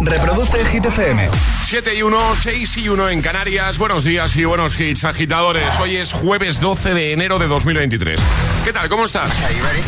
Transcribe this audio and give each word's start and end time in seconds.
Reproduce 0.00 0.64
Hit 0.64 0.84
FM. 0.86 1.28
7 1.64 1.94
y 1.94 2.02
1, 2.02 2.18
6 2.34 2.76
y 2.78 2.88
1 2.88 3.08
en 3.08 3.22
Canarias. 3.22 3.78
Buenos 3.78 4.04
días 4.04 4.36
y 4.36 4.44
buenos 4.44 4.78
hits, 4.78 5.04
agitadores. 5.04 5.78
Hoy 5.80 5.96
es 5.96 6.12
jueves 6.12 6.60
12 6.60 6.94
de 6.94 7.12
enero 7.12 7.38
de 7.38 7.46
2023. 7.46 8.20
¿Qué 8.64 8.72
tal? 8.72 8.88
¿Cómo 8.88 9.04
estás? 9.04 9.30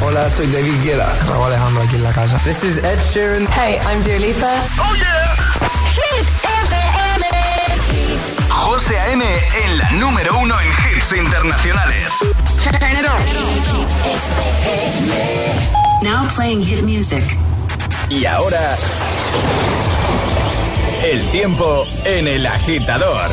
Hola, 0.00 0.30
soy 0.30 0.46
David 0.46 0.74
Guetta. 0.84 1.12
Raúl 1.28 1.46
Alejandro 1.46 1.82
aquí 1.82 1.96
en 1.96 2.04
la 2.04 2.12
casa. 2.12 2.36
This 2.38 2.62
is 2.64 2.78
Ed 2.78 2.98
Sheeran. 3.12 3.46
Hey, 3.52 3.78
I'm 3.86 4.02
Dua 4.02 4.18
Lipa. 4.18 4.62
¡Oh, 4.78 4.94
yeah! 4.94 5.34
Hit 5.94 6.26
FM. 6.44 7.26
José 8.50 8.98
A.M. 8.98 9.24
en 9.64 9.78
la 9.78 9.90
número 9.92 10.38
uno 10.38 10.54
en 10.60 10.68
hits 10.68 11.12
internacionales. 11.12 12.12
Turn 12.62 12.74
it 12.74 13.06
on. 13.06 13.18
Now 16.02 16.28
playing 16.34 16.62
hit 16.62 16.82
music. 16.84 17.24
Y 18.08 18.26
ahora... 18.26 18.76
El 21.04 21.22
tiempo 21.30 21.84
en 22.04 22.26
el 22.28 22.46
agitador. 22.46 23.30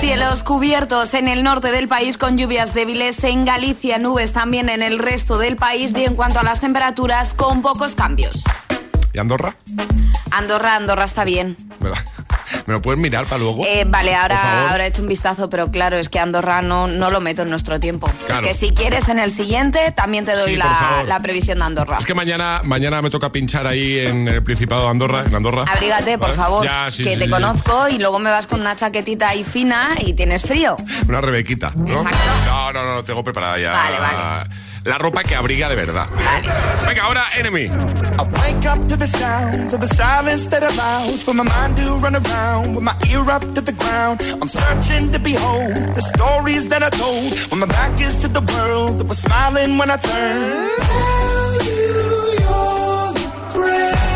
Cielos 0.00 0.42
cubiertos 0.44 1.14
en 1.14 1.26
el 1.26 1.42
norte 1.42 1.72
del 1.72 1.88
país 1.88 2.16
con 2.16 2.38
lluvias 2.38 2.74
débiles, 2.74 3.24
en 3.24 3.44
Galicia 3.44 3.98
nubes 3.98 4.32
también 4.32 4.68
en 4.68 4.82
el 4.82 4.98
resto 4.98 5.38
del 5.38 5.56
país 5.56 5.92
y 5.96 6.04
en 6.04 6.14
cuanto 6.14 6.38
a 6.38 6.42
las 6.44 6.60
temperaturas 6.60 7.34
con 7.34 7.62
pocos 7.62 7.94
cambios. 7.94 8.44
¿Y 9.12 9.18
Andorra? 9.18 9.56
Andorra, 10.30 10.76
Andorra 10.76 11.04
está 11.04 11.24
bien. 11.24 11.56
¿Me, 12.66 12.72
la- 12.72 12.72
¿Me 12.72 12.72
lo 12.74 12.82
puedes 12.82 13.00
mirar 13.00 13.24
para 13.26 13.38
luego? 13.38 13.64
Eh, 13.66 13.84
vale, 13.86 14.14
ahora, 14.14 14.70
ahora 14.70 14.84
he 14.84 14.88
hecho 14.88 15.02
un 15.02 15.08
vistazo, 15.08 15.48
pero 15.48 15.70
claro, 15.70 15.96
es 15.96 16.08
que 16.08 16.18
Andorra 16.18 16.62
no, 16.62 16.86
no 16.86 17.10
lo 17.10 17.20
meto 17.20 17.42
en 17.42 17.50
nuestro 17.50 17.80
tiempo. 17.80 18.10
Claro. 18.26 18.46
Que 18.46 18.54
si 18.54 18.70
quieres 18.72 19.08
en 19.08 19.18
el 19.18 19.30
siguiente 19.30 19.92
también 19.92 20.24
te 20.24 20.34
doy 20.36 20.50
Sí, 20.52 20.56
la, 20.56 21.02
la 21.06 21.20
previsión 21.20 21.58
de 21.58 21.64
Andorra. 21.64 21.98
Es 21.98 22.06
que 22.06 22.14
mañana, 22.14 22.60
mañana 22.64 23.00
me 23.02 23.10
toca 23.10 23.30
pinchar 23.32 23.66
ahí 23.66 23.98
en 24.00 24.28
el 24.28 24.42
Principado 24.42 24.84
de 24.84 24.88
Andorra, 24.90 25.24
en 25.26 25.34
Andorra. 25.34 25.64
Abrígate, 25.70 26.18
por 26.18 26.32
favor, 26.34 26.64
Ya, 26.64 26.90
sí, 26.90 27.02
que 27.02 27.14
sí, 27.14 27.18
te 27.20 27.30
conozco 27.30 27.88
y 27.88 27.98
luego 27.98 28.18
me 28.18 28.30
vas 28.30 28.46
con 28.46 28.60
una 28.60 28.76
chaquetita 28.76 29.28
ahí 29.28 29.44
fina 29.44 29.90
y 29.98 30.12
tienes 30.14 30.42
frío. 30.42 30.76
Una 31.08 31.20
rebequita, 31.20 31.72
¿no? 31.74 31.88
Exacto. 31.88 32.18
No, 32.46 32.72
no, 32.72 32.82
no, 32.84 32.94
lo 32.96 33.04
tengo 33.04 33.22
preparada 33.24 33.58
ya. 33.58 33.72
Vale, 33.72 33.98
vale. 33.98 34.50
La 34.86 34.98
ropa 34.98 35.22
que 35.24 35.34
abriga 35.34 35.68
de 35.68 35.74
verdad. 35.74 36.06
Venga, 36.86 37.02
ahora 37.02 37.24
Enemy. 37.36 37.64
I 38.18 38.22
wake 38.22 38.66
up 38.66 38.86
to 38.88 38.96
the 38.96 39.06
sounds 39.06 39.72
of 39.74 39.80
the 39.80 39.88
silence 39.88 40.46
that 40.46 40.62
allows 40.62 41.22
for 41.22 41.34
my 41.34 41.42
mind 41.42 41.76
to 41.76 41.96
run 41.98 42.14
around 42.14 42.74
with 42.76 42.84
my 42.84 42.94
ear 43.10 43.28
up 43.28 43.42
to 43.54 43.60
the 43.60 43.72
ground. 43.72 44.20
I'm 44.40 44.48
searching 44.48 45.10
to 45.10 45.18
behold 45.18 45.74
the 45.94 46.02
stories 46.02 46.68
that 46.68 46.82
I 46.84 46.90
told 46.90 47.36
when 47.50 47.60
my 47.60 47.66
back 47.66 48.00
is 48.00 48.16
to 48.18 48.28
the 48.28 48.40
world 48.54 49.00
that 49.00 49.08
was 49.08 49.18
smiling 49.18 49.76
when 49.76 49.90
I 49.90 49.96
turned. 49.96 50.70
Tell 50.82 51.54
you 51.66 51.82
you're 52.38 53.12
the 53.18 53.26
greatest, 53.54 54.15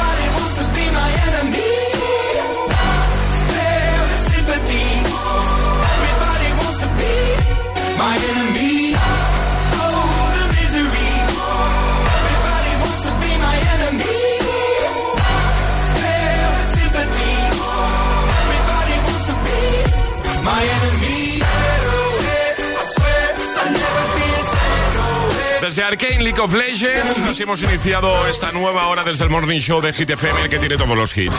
of 26.41 26.53
Legends, 26.53 27.19
así 27.29 27.43
hemos 27.43 27.61
iniciado 27.61 28.27
esta 28.27 28.51
nueva 28.51 28.87
hora 28.87 29.03
desde 29.03 29.25
el 29.25 29.29
Morning 29.29 29.59
Show 29.59 29.79
de 29.79 29.93
Hit 29.93 30.09
el 30.09 30.49
que 30.49 30.57
tiene 30.57 30.75
todos 30.75 30.97
los 30.97 31.15
hits. 31.15 31.37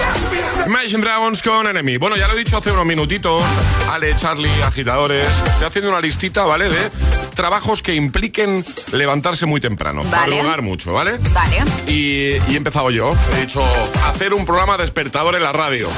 Imagine 0.66 1.00
Dragons 1.00 1.42
con 1.42 1.66
Enemy. 1.66 1.96
Bueno, 1.96 2.16
ya 2.16 2.28
lo 2.28 2.34
he 2.34 2.38
dicho 2.38 2.56
hace 2.56 2.70
unos 2.70 2.86
minutitos, 2.86 3.42
Ale, 3.90 4.14
Charlie, 4.14 4.62
agitadores. 4.62 5.28
Estoy 5.28 5.66
haciendo 5.66 5.90
una 5.90 6.00
listita, 6.00 6.44
¿vale? 6.44 6.68
De 6.68 6.90
trabajos 7.34 7.82
que 7.82 7.94
impliquen 7.94 8.64
levantarse 8.92 9.46
muy 9.46 9.60
temprano. 9.60 10.02
Vale. 10.10 10.36
Madrugar 10.36 10.62
mucho, 10.62 10.92
¿vale? 10.92 11.18
Vale. 11.32 11.64
Y, 11.86 12.32
y 12.50 12.54
he 12.54 12.56
empezado 12.56 12.90
yo. 12.90 13.14
He 13.36 13.40
dicho, 13.42 13.62
hacer 14.06 14.34
un 14.34 14.44
programa 14.44 14.76
despertador 14.76 15.34
en 15.34 15.42
la 15.42 15.52
radio. 15.52 15.88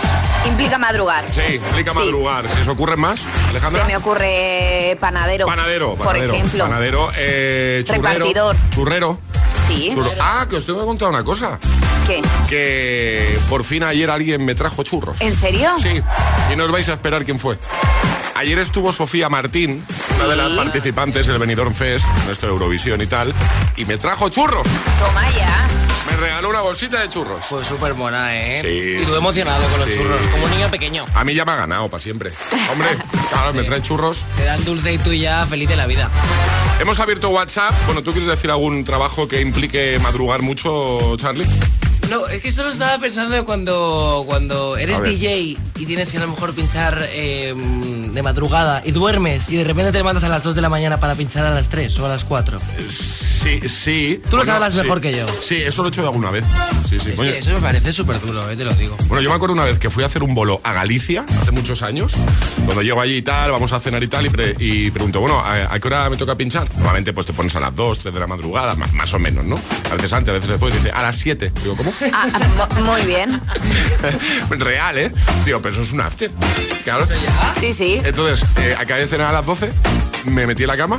Implica 0.47 0.79
madrugar. 0.79 1.25
Sí, 1.33 1.55
implica 1.55 1.93
Sí. 1.93 1.99
madrugar. 1.99 2.49
¿Se 2.51 2.61
os 2.61 2.69
ocurren 2.69 3.01
más, 3.01 3.21
Alejandra? 3.51 3.83
Se 3.83 3.89
me 3.89 3.97
ocurre 3.97 4.97
panadero. 5.01 5.47
Panadero, 5.47 5.95
panadero. 5.95 6.29
Por 6.31 6.37
ejemplo. 6.37 6.65
Panadero, 6.65 7.11
eh, 7.17 7.83
churrero. 7.87 8.03
Repartidor. 8.09 8.57
Churrero. 8.71 9.19
Sí. 9.69 9.91
Churro. 9.95 10.11
Ah, 10.21 10.47
que 10.49 10.57
os 10.57 10.67
tengo 10.67 10.81
que 10.81 10.87
contar 10.87 11.09
una 11.09 11.25
cosa. 11.25 11.59
¿Qué? 12.07 12.21
Que 12.51 13.39
por 13.49 13.65
fin 13.65 13.83
ayer 13.83 14.11
alguien 14.11 14.45
me 14.45 14.55
trajo 14.55 14.83
churros. 14.83 15.17
¿En 15.21 15.35
serio? 15.35 15.71
Sí, 15.81 16.03
y 16.53 16.57
no 16.57 16.65
os 16.65 16.71
vais 16.71 16.87
a 16.91 16.93
esperar 16.93 17.25
quién 17.25 17.39
fue. 17.39 17.59
Ayer 18.37 18.59
estuvo 18.59 18.93
Sofía 18.93 19.29
Martín, 19.29 19.85
una 20.17 20.27
de 20.29 20.37
las 20.37 20.51
Sí. 20.51 20.57
participantes 20.57 21.27
del 21.29 21.39
Benidorm 21.39 21.73
Fest, 21.73 22.05
nuestro 22.27 22.49
Eurovisión 22.49 23.01
y 23.01 23.07
tal, 23.07 23.33
y 23.77 23.85
me 23.85 23.97
trajo 23.97 24.29
churros. 24.29 24.67
Toma 24.99 25.31
ya. 25.31 25.67
Me 26.11 26.17
regaló 26.17 26.51
una 26.51 26.61
bolsita 26.61 27.01
de 27.01 27.09
churros. 27.09 27.45
Fue 27.47 27.65
súper 27.65 27.93
buena, 27.95 28.35
¿eh? 28.37 28.61
Sí. 28.61 29.03
Y 29.03 29.07
tú 29.07 29.15
emocionado 29.15 29.63
con 29.69 29.81
los 29.81 29.89
Sí. 29.89 29.95
churros, 29.97 30.21
como 30.33 30.45
un 30.47 30.51
niño 30.51 30.69
pequeño. 30.69 31.07
A 31.15 31.23
mí 31.25 31.35
ya 31.35 31.45
me 31.45 31.53
ha 31.53 31.57
ganado 31.57 31.89
para 31.89 32.03
siempre. 32.03 32.31
Hombre, 32.73 32.89
claro, 33.31 33.53
me 33.55 33.63
trae 33.65 33.83
churros. 33.83 34.25
Te 34.37 34.45
dan 34.45 34.65
dulce 34.65 34.93
y 34.95 34.99
tú 34.99 35.13
ya 35.13 35.47
feliz 35.47 35.69
de 35.69 35.77
la 35.77 35.87
vida. 35.87 36.11
Hemos 36.81 36.99
abierto 36.99 37.29
WhatsApp. 37.31 37.73
Bueno, 37.87 38.03
¿tú 38.03 38.11
quieres 38.13 38.29
decir 38.29 38.51
algún 38.51 38.85
trabajo 38.85 39.29
que 39.29 39.41
implique 39.41 39.99
madrugar 40.03 40.43
mucho, 40.43 41.17
Charlie? 41.19 41.47
No, 42.11 42.27
es 42.29 42.41
que 42.43 42.51
solo 42.53 42.71
estaba 42.71 42.99
pensando 42.99 43.45
cuando, 43.45 44.25
cuando 44.27 44.77
eres. 44.77 45.03
DJ 45.03 45.57
y 45.77 45.87
tienes 45.87 46.11
que 46.13 46.19
a 46.19 46.21
lo 46.21 46.29
mejor 46.29 46.55
pinchar 46.55 47.09
eh, 47.11 47.53
de 47.57 48.23
madrugada 48.23 48.83
y 48.85 48.93
duermes 48.93 49.49
y 49.49 49.57
de 49.57 49.65
repente 49.65 49.91
te 49.93 49.99
levantas 49.99 50.23
a 50.25 50.29
las 50.29 50.43
2 50.45 50.55
de 50.55 50.61
la 50.63 50.69
mañana 50.69 51.01
para 51.01 51.15
pinchar 51.15 51.45
a 51.45 51.51
las 51.51 51.69
3 51.69 51.99
o 51.99 52.07
a 52.07 52.09
las 52.09 52.25
4. 52.25 52.59
Sí, 52.89 53.61
sí. 53.69 54.21
Tú 54.25 54.31
lo 54.31 54.37
Bueno, 54.39 54.45
sabrás 54.53 54.75
sí. 54.75 54.81
mejor 54.83 55.01
que 55.01 55.17
yo. 55.17 55.27
Sí, 55.41 55.57
eso 55.57 55.83
lo 55.83 55.89
he 55.89 55.91
hecho 55.91 56.03
alguna 56.03 56.31
vez. 56.31 56.45
Sí, 56.89 56.99
sí. 57.01 57.11
Es 57.11 57.21
que 57.21 57.39
eso 57.39 57.51
me 57.53 57.61
parece 57.61 57.93
súper 57.93 58.21
duro, 58.21 58.49
eh, 58.51 58.57
te 58.57 58.65
lo 58.65 58.73
digo. 58.75 58.97
Bueno, 59.07 59.21
yo 59.23 59.31
me 59.31 59.37
acuerdo 59.37 59.55
una 59.55 59.65
vez 59.65 59.79
que 59.79 59.91
fui 59.91 60.03
a 60.03 60.07
hacer 60.07 60.23
un 60.23 60.35
bolo 60.35 60.61
a 60.63 60.73
Galicia 60.73 61.27
hace 61.41 61.51
muchos 61.51 61.83
años. 61.83 62.15
Cuando 62.65 62.83
llego 62.83 63.01
allí 63.01 63.17
y 63.17 63.23
tal, 63.23 63.51
vamos 63.51 63.73
a 63.73 63.81
cenar 63.81 64.03
y 64.03 64.09
tal, 64.09 64.27
y, 64.27 64.31
pre- 64.31 64.57
y 64.59 64.91
pregunto, 64.91 65.21
bueno, 65.21 65.41
¿a, 65.41 65.75
a 65.75 65.79
qué 65.81 65.89
hora 65.89 66.09
me 66.09 66.17
toca 66.17 66.37
pinchar? 66.37 66.69
Normalmente 66.77 67.13
pues 67.13 67.27
te 67.27 67.33
pones 67.33 67.55
a 67.57 67.61
las 67.61 67.75
2, 67.75 67.99
3 67.99 68.15
de 68.15 68.21
la 68.21 68.27
madrugada, 68.27 68.75
más, 68.77 68.93
más 68.95 69.13
o 69.15 69.19
menos, 69.19 69.45
¿no? 69.45 69.61
A 69.91 69.95
veces 69.97 70.13
antes, 70.13 70.31
a 70.31 70.35
veces 70.35 70.49
después, 70.51 70.73
dice, 70.73 70.91
a 70.91 71.03
las 71.03 71.17
7. 71.17 71.53
Digo, 71.63 71.77
¿cómo? 71.77 71.93
Ah, 72.13 72.27
ah, 72.33 72.41
mu- 72.77 72.85
muy 72.85 73.03
bien. 73.03 73.41
Real, 74.51 74.99
¿eh? 74.99 75.13
Digo, 75.45 75.61
pero 75.63 75.75
eso 75.75 75.83
es 75.83 75.93
un 75.93 76.01
after. 76.01 76.31
Claro. 76.85 77.05
Sí, 77.61 77.73
sí. 77.73 78.01
Entonces, 78.05 78.47
eh, 78.59 78.77
acabé 78.79 79.03
de 79.03 79.09
cenar 79.09 79.29
a 79.29 79.33
las 79.33 79.47
12, 79.47 79.73
me 80.25 80.47
metí 80.47 80.63
en 80.65 80.69
la 80.69 80.77
cama, 80.77 80.99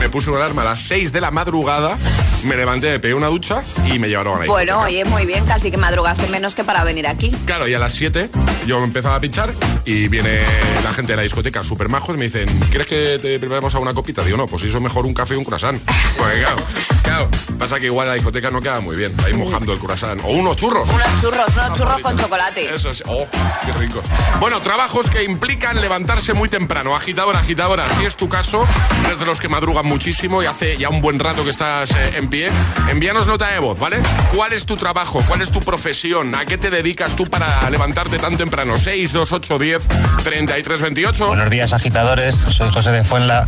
me 0.00 0.08
puse 0.08 0.30
una 0.30 0.40
alarma 0.40 0.62
a 0.62 0.66
las 0.66 0.80
6 0.82 1.12
de 1.12 1.20
la 1.20 1.30
madrugada, 1.30 1.96
me 2.44 2.56
levanté, 2.56 2.90
me 2.90 3.00
pegué 3.00 3.14
una 3.14 3.26
ducha 3.28 3.62
y 3.92 3.98
me 3.98 4.08
llevaron 4.08 4.36
a 4.36 4.40
la 4.40 4.46
Bueno, 4.46 4.80
oye, 4.82 5.04
muy 5.04 5.26
bien, 5.26 5.44
casi 5.44 5.70
que 5.70 5.76
madrugaste 5.76 6.28
menos 6.28 6.54
que 6.54 6.62
para 6.64 6.84
venir 6.84 7.06
aquí. 7.08 7.30
Claro, 7.46 7.66
y 7.66 7.74
a 7.74 7.78
las 7.78 7.94
7 7.94 8.30
yo 8.66 8.82
empezaba 8.84 9.16
a 9.16 9.20
pinchar 9.20 9.52
y 9.84 10.06
viene 10.08 10.40
la 10.84 10.92
gente 10.92 11.12
de 11.12 11.16
la 11.16 11.22
discoteca 11.22 11.62
súper 11.62 11.88
majos 11.88 12.14
y 12.14 12.18
me 12.18 12.26
dicen, 12.26 12.46
¿quieres 12.70 12.86
que 12.86 13.18
te 13.20 13.38
preparemos 13.40 13.74
a 13.74 13.78
una 13.80 13.92
copita? 13.94 14.22
Digo, 14.22 14.36
no, 14.36 14.46
pues 14.46 14.62
eso 14.62 14.76
es 14.76 14.82
mejor 14.82 15.04
un 15.06 15.14
café 15.14 15.34
y 15.34 15.36
un 15.38 15.44
croissant. 15.44 15.80
Porque 16.16 16.38
claro, 16.40 16.62
claro, 17.02 17.28
pasa 17.58 17.78
que 17.80 17.86
igual 17.86 18.08
la 18.08 18.14
discoteca 18.14 18.50
no 18.50 18.60
queda 18.62 18.80
muy 18.80 18.96
bien, 18.96 19.14
ahí 19.26 19.34
mojando 19.34 19.72
el 19.72 19.78
croissant. 19.78 20.20
O 20.24 20.28
unos 20.28 20.56
churros. 20.56 20.88
Unos 20.88 21.20
churros, 21.20 21.56
unos 21.56 21.78
churros 21.78 22.00
con 22.00 22.16
chocolate. 22.16 22.74
Eso 22.74 22.90
es, 22.90 23.02
oh, 23.06 23.26
qué 23.66 23.72
ricos. 23.72 24.04
Bueno, 24.40 24.60
trabajos 24.60 25.10
que 25.10 25.24
implican 25.24 25.80
levantarse 25.80 26.32
muy 26.34 26.48
temprano. 26.48 26.94
Agitadora, 26.96 27.40
agitadora, 27.40 27.84
si 27.98 28.06
es 28.06 28.16
tu 28.16 28.28
caso, 28.28 28.64
eres 29.04 29.18
de 29.18 29.26
los 29.26 29.40
que 29.40 29.48
madrugan 29.48 29.84
muchísimo 29.86 30.42
y 30.42 30.46
hace 30.46 30.76
ya 30.76 30.88
un 30.88 31.00
buen 31.00 31.18
rato 31.18 31.44
que 31.44 31.50
estás 31.50 31.90
eh, 31.90 32.12
en 32.16 32.28
pie, 32.28 32.50
envíanos 32.90 33.26
nota 33.26 33.48
de 33.48 33.58
voz, 33.58 33.78
¿vale? 33.78 33.98
¿Cuál 34.34 34.52
es 34.52 34.64
tu 34.64 34.76
trabajo? 34.76 35.22
¿Cuál 35.26 35.42
es 35.42 35.50
tu 35.50 35.60
profesión? 35.60 36.34
¿A 36.34 36.46
qué 36.46 36.58
te 36.58 36.70
dedicas 36.70 37.16
tú 37.16 37.26
para 37.26 37.68
levantarte 37.70 38.18
tan 38.18 38.36
temprano? 38.36 38.76
6, 38.78 39.12
2, 39.12 39.32
8, 39.32 39.58
10, 39.58 39.88
33, 40.22 40.80
28. 40.80 41.26
Buenos 41.26 41.50
días, 41.50 41.72
agitadores. 41.72 42.36
Soy 42.36 42.70
José 42.72 42.92
de 42.92 43.04
Fuenla. 43.04 43.46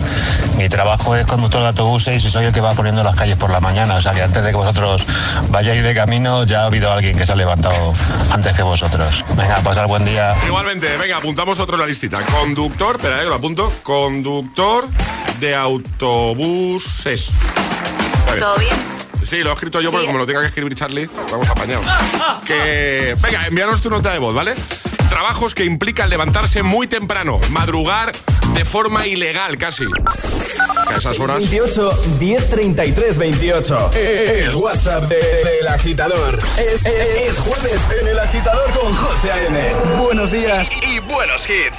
Mi 0.56 0.68
trabajo 0.68 1.14
es 1.14 1.26
conductor 1.26 1.60
de 1.62 1.68
autobuses 1.68 2.24
y 2.24 2.30
soy 2.30 2.46
el 2.46 2.52
que 2.52 2.60
va 2.60 2.74
poniendo 2.74 3.04
las 3.04 3.16
calles 3.16 3.36
por 3.36 3.50
la 3.50 3.60
mañana. 3.60 3.99
O 4.00 4.02
sea 4.02 4.14
que 4.14 4.22
antes 4.22 4.42
de 4.42 4.48
que 4.48 4.56
vosotros 4.56 5.04
vayáis 5.50 5.82
de 5.82 5.94
camino, 5.94 6.44
ya 6.44 6.62
ha 6.62 6.64
habido 6.64 6.90
alguien 6.90 7.18
que 7.18 7.26
se 7.26 7.32
ha 7.32 7.36
levantado 7.36 7.92
antes 8.30 8.54
que 8.54 8.62
vosotros. 8.62 9.22
Venga, 9.36 9.56
pasar 9.56 9.88
buen 9.88 10.06
día. 10.06 10.34
Igualmente, 10.46 10.96
venga, 10.96 11.18
apuntamos 11.18 11.60
otro 11.60 11.74
en 11.74 11.82
la 11.82 11.86
listita. 11.86 12.18
Conductor, 12.22 12.96
espera, 12.96 13.18
eh, 13.18 13.24
que 13.24 13.28
lo 13.28 13.34
apunto. 13.34 13.70
Conductor 13.82 14.88
de 15.38 15.54
autobuses. 15.54 17.30
¿Todo 18.38 18.56
bien? 18.56 18.72
Sí, 19.22 19.40
lo 19.40 19.50
he 19.50 19.52
escrito 19.52 19.82
yo 19.82 19.90
porque 19.90 20.06
como 20.06 20.16
lo 20.16 20.24
tenga 20.24 20.40
que 20.40 20.46
escribir 20.46 20.74
Charlie, 20.74 21.06
vamos 21.30 21.46
apañados. 21.50 21.84
Que, 22.46 23.14
venga, 23.20 23.48
envíanos 23.48 23.82
tu 23.82 23.90
nota 23.90 24.12
de 24.14 24.18
voz, 24.18 24.34
¿vale? 24.34 24.54
Trabajos 25.10 25.54
que 25.54 25.64
implican 25.64 26.08
levantarse 26.08 26.62
muy 26.62 26.86
temprano, 26.86 27.40
madrugar 27.50 28.12
de 28.54 28.64
forma 28.64 29.06
ilegal 29.06 29.58
casi. 29.58 29.84
A 30.88 30.96
esas 30.96 31.18
horas. 31.18 31.38
28 31.50 32.02
1033 32.20 33.18
28. 33.18 33.90
El 33.94 34.54
WhatsApp 34.54 35.04
de- 35.08 35.16
del 35.16 35.68
agitador. 35.68 36.38
Es, 36.56 36.74
es- 36.86 37.28
es 37.28 37.38
jueves 37.40 37.80
en 38.00 38.08
el 38.08 38.18
agitador 38.18 38.70
con 38.70 38.94
José 38.94 39.32
A.M. 39.32 39.60
Buenos 40.00 40.30
días 40.30 40.70
y 40.86 41.00
buenos 41.00 41.42
hits. 41.48 41.78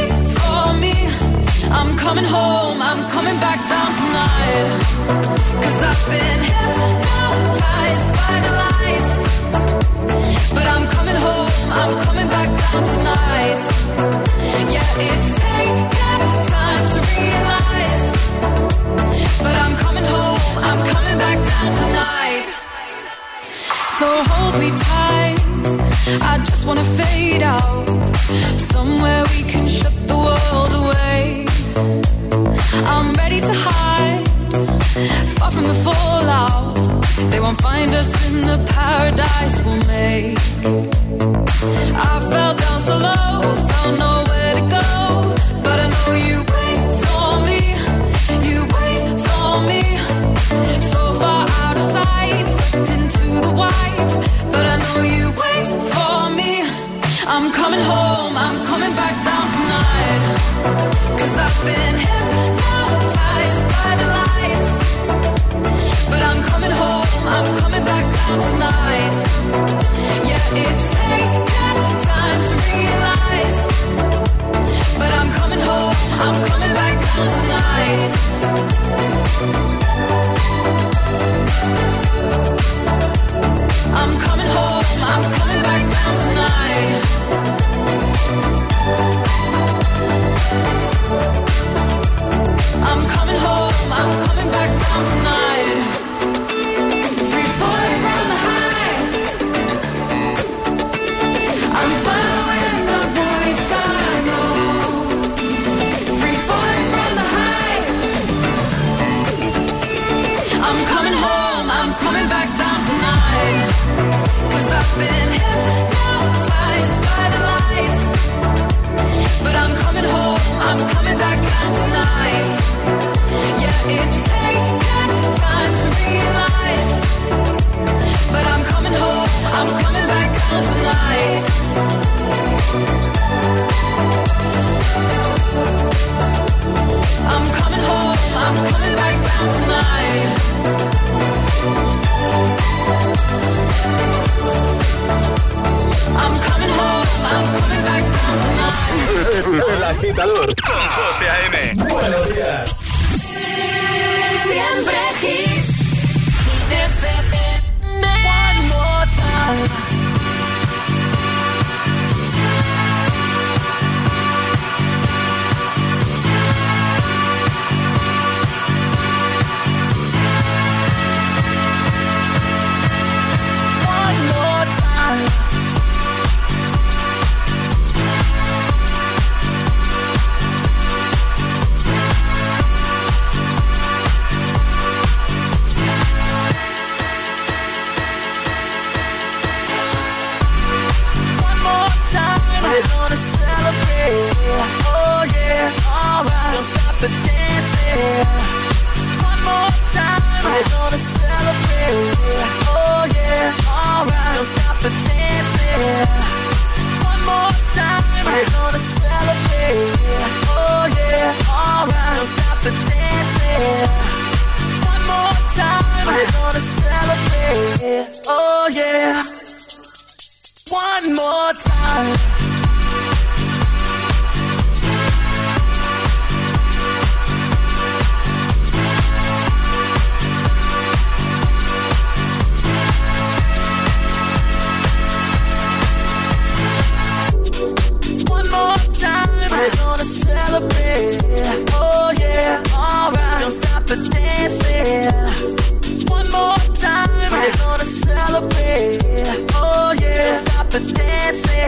I'm 1.77 1.95
coming 1.97 2.25
home, 2.25 2.81
I'm 2.81 3.01
coming 3.11 3.37
back 3.39 3.59
down 3.73 3.89
tonight. 4.01 4.67
Cause 5.63 5.83
I've 5.89 6.03
been 6.11 6.80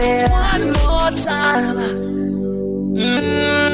dancing. 0.00 0.30
One 0.30 0.66
more 0.72 1.10
time. 1.24 1.76
Mm. 2.96 3.66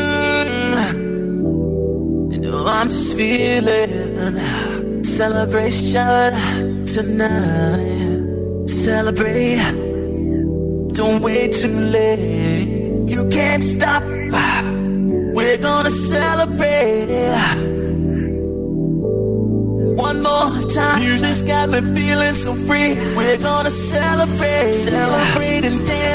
You 2.33 2.39
know 2.41 2.65
I'm 2.67 2.89
just 2.89 3.17
feeling 3.17 5.05
celebration 5.05 6.35
tonight. 6.87 8.67
Celebrate. 8.67 9.61
Don't 10.93 11.21
wait 11.23 11.55
too 11.55 11.81
late. 11.97 13.11
You 13.11 13.29
can't 13.29 13.63
stop. 13.63 14.03
We're 15.37 15.59
gonna 15.59 15.91
celebrate. 15.91 17.09
One 19.97 20.23
more 20.23 20.51
time. 20.71 21.01
Music's 21.01 21.43
got 21.43 21.69
me 21.71 21.81
feeling 21.95 22.35
so 22.35 22.55
free. 22.55 22.95
We're 23.17 23.39
gonna 23.39 23.71
celebrate. 23.71 24.73
Celebrate 24.75 25.65
and 25.65 25.87
dance 25.87 26.00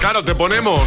Claro, 0.00 0.24
te 0.24 0.34
ponemos 0.34 0.80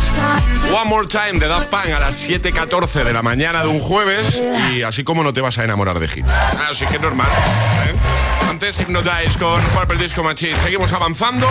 One 0.73 0.89
More 0.89 1.07
Time 1.07 1.39
de 1.39 1.47
Daft 1.47 1.67
Punk 1.67 1.93
a 1.95 1.99
las 1.99 2.27
7.14 2.27 3.03
de 3.03 3.13
la 3.13 3.21
mañana 3.21 3.61
de 3.61 3.67
un 3.67 3.79
jueves 3.79 4.41
y 4.73 4.81
así 4.81 5.03
como 5.03 5.23
no 5.23 5.33
te 5.33 5.39
vas 5.39 5.57
a 5.59 5.63
enamorar 5.63 5.99
de 5.99 6.07
hit. 6.07 6.25
Así 6.69 6.85
que 6.87 6.95
es 6.95 7.01
normal. 7.01 7.27
¿eh? 7.27 8.49
Antes 8.49 8.79
Hypnotize 8.79 9.37
con 9.37 9.61
Purple 9.65 9.97
Disco 9.97 10.23
Machine. 10.23 10.59
Seguimos 10.59 10.91
avanzando. 10.93 11.47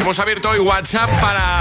Hemos 0.00 0.18
abierto 0.18 0.50
hoy 0.50 0.58
WhatsApp 0.58 1.08
para 1.20 1.60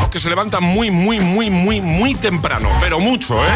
los 0.00 0.10
que 0.10 0.20
se 0.20 0.28
levantan 0.28 0.62
muy, 0.62 0.90
muy, 0.90 1.18
muy, 1.18 1.48
muy, 1.48 1.80
muy 1.80 2.14
temprano. 2.14 2.68
Pero 2.80 3.00
mucho, 3.00 3.42
¿eh? 3.42 3.48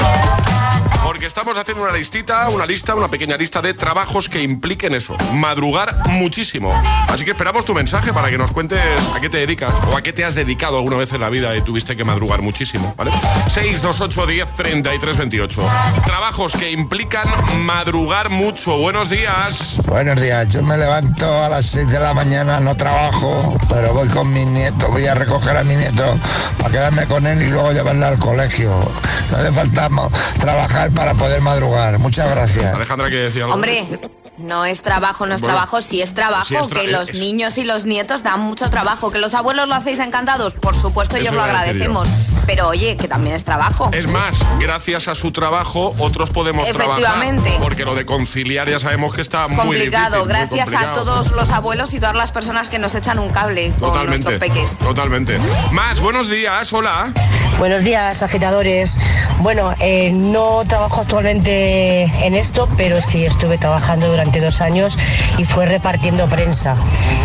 Porque 1.10 1.26
estamos 1.26 1.58
haciendo 1.58 1.82
una 1.82 1.92
listita, 1.92 2.48
una 2.50 2.64
lista, 2.64 2.94
una 2.94 3.08
pequeña 3.08 3.36
lista 3.36 3.60
de 3.60 3.74
trabajos 3.74 4.28
que 4.28 4.44
impliquen 4.44 4.94
eso, 4.94 5.16
madrugar 5.32 6.06
muchísimo. 6.06 6.72
Así 7.08 7.24
que 7.24 7.32
esperamos 7.32 7.64
tu 7.64 7.74
mensaje 7.74 8.12
para 8.12 8.30
que 8.30 8.38
nos 8.38 8.52
cuentes 8.52 8.78
a 9.12 9.18
qué 9.18 9.28
te 9.28 9.38
dedicas 9.38 9.74
o 9.90 9.96
a 9.96 10.02
qué 10.02 10.12
te 10.12 10.24
has 10.24 10.36
dedicado 10.36 10.76
alguna 10.76 10.96
vez 10.96 11.12
en 11.12 11.20
la 11.20 11.28
vida 11.28 11.56
y 11.56 11.62
tuviste 11.62 11.96
que 11.96 12.04
madrugar 12.04 12.42
muchísimo, 12.42 12.94
¿vale? 12.96 13.10
628 13.48 14.24
10 14.24 14.54
33 14.54 15.16
28. 15.16 15.62
Trabajos 16.04 16.52
que 16.52 16.70
implican 16.70 17.26
madrugar 17.64 18.30
mucho. 18.30 18.78
Buenos 18.78 19.10
días. 19.10 19.80
Buenos 19.86 20.20
días, 20.20 20.46
yo 20.46 20.62
me 20.62 20.76
levanto 20.76 21.26
a 21.42 21.48
las 21.48 21.66
6 21.66 21.88
de 21.88 21.98
la 21.98 22.14
mañana, 22.14 22.60
no 22.60 22.76
trabajo, 22.76 23.58
pero 23.68 23.94
voy 23.94 24.06
con 24.06 24.32
mi 24.32 24.46
nieto, 24.46 24.86
voy 24.92 25.06
a 25.06 25.16
recoger 25.16 25.56
a 25.56 25.64
mi 25.64 25.74
nieto 25.74 26.04
para 26.58 26.70
quedarme 26.70 27.06
con 27.06 27.26
él 27.26 27.42
y 27.42 27.50
luego 27.50 27.72
llevarle 27.72 28.06
al 28.06 28.18
colegio. 28.20 28.70
No 29.32 29.36
hace 29.36 29.52
falta 29.52 29.88
trabajar 30.38 30.90
poder 31.16 31.40
madrugar. 31.40 31.98
Muchas 31.98 32.30
gracias. 32.30 32.74
Alejandra, 32.74 33.08
que 33.08 33.16
decía 33.16 33.42
algo? 33.44 33.54
Hombre, 33.54 33.84
no 34.38 34.64
es 34.64 34.80
trabajo, 34.82 35.26
no 35.26 35.34
es 35.34 35.40
Bueno, 35.40 35.54
trabajo, 35.54 35.82
sí 35.82 36.00
es 36.02 36.14
trabajo, 36.14 36.44
sí 36.46 36.56
es 36.56 36.66
tra- 36.68 36.80
que 36.82 36.88
los 36.88 37.10
es- 37.10 37.18
niños 37.18 37.58
y 37.58 37.64
los 37.64 37.84
nietos 37.84 38.22
dan 38.22 38.40
mucho 38.40 38.70
trabajo, 38.70 39.10
que 39.10 39.18
los 39.18 39.34
abuelos 39.34 39.68
lo 39.68 39.74
hacéis 39.74 39.98
encantados, 39.98 40.54
por 40.54 40.74
supuesto, 40.74 41.16
Eso 41.16 41.22
ellos 41.22 41.34
lo 41.34 41.40
yo. 41.40 41.44
agradecemos, 41.44 42.08
pero 42.46 42.68
oye, 42.68 42.96
que 42.96 43.06
también 43.08 43.34
es 43.36 43.44
trabajo. 43.44 43.90
Es 43.92 44.06
más, 44.08 44.38
gracias 44.58 45.08
a 45.08 45.14
su 45.14 45.30
trabajo, 45.32 45.94
otros 45.98 46.30
podemos 46.30 46.66
Efectivamente. 46.68 47.42
trabajar. 47.42 47.62
Porque 47.62 47.84
lo 47.84 47.94
de 47.94 48.06
conciliar 48.06 48.68
ya 48.70 48.78
sabemos 48.78 49.12
que 49.12 49.20
está 49.20 49.46
muy 49.48 49.56
complicado, 49.58 50.20
muy 50.20 50.28
gracias 50.28 50.52
a 50.68 50.70
complicado. 50.70 51.04
todos 51.04 51.32
los 51.32 51.50
abuelos 51.50 51.92
y 51.92 52.00
todas 52.00 52.14
las 52.16 52.32
personas 52.32 52.68
que 52.68 52.78
nos 52.78 52.94
echan 52.94 53.18
un 53.18 53.28
cable 53.30 53.70
con 53.78 53.90
Totalmente. 53.90 54.30
nuestros 54.30 54.38
peques. 54.50 54.78
Totalmente. 54.78 55.38
Más, 55.72 56.00
buenos 56.00 56.30
días, 56.30 56.72
hola. 56.72 57.12
Buenos 57.60 57.84
días, 57.84 58.22
agitadores. 58.22 58.96
Bueno, 59.40 59.74
eh, 59.80 60.12
no 60.12 60.64
trabajo 60.66 61.02
actualmente 61.02 62.04
en 62.24 62.34
esto, 62.34 62.66
pero 62.78 63.02
sí 63.02 63.26
estuve 63.26 63.58
trabajando 63.58 64.08
durante 64.08 64.40
dos 64.40 64.62
años 64.62 64.96
y 65.36 65.44
fue 65.44 65.66
repartiendo 65.66 66.26
prensa. 66.26 66.74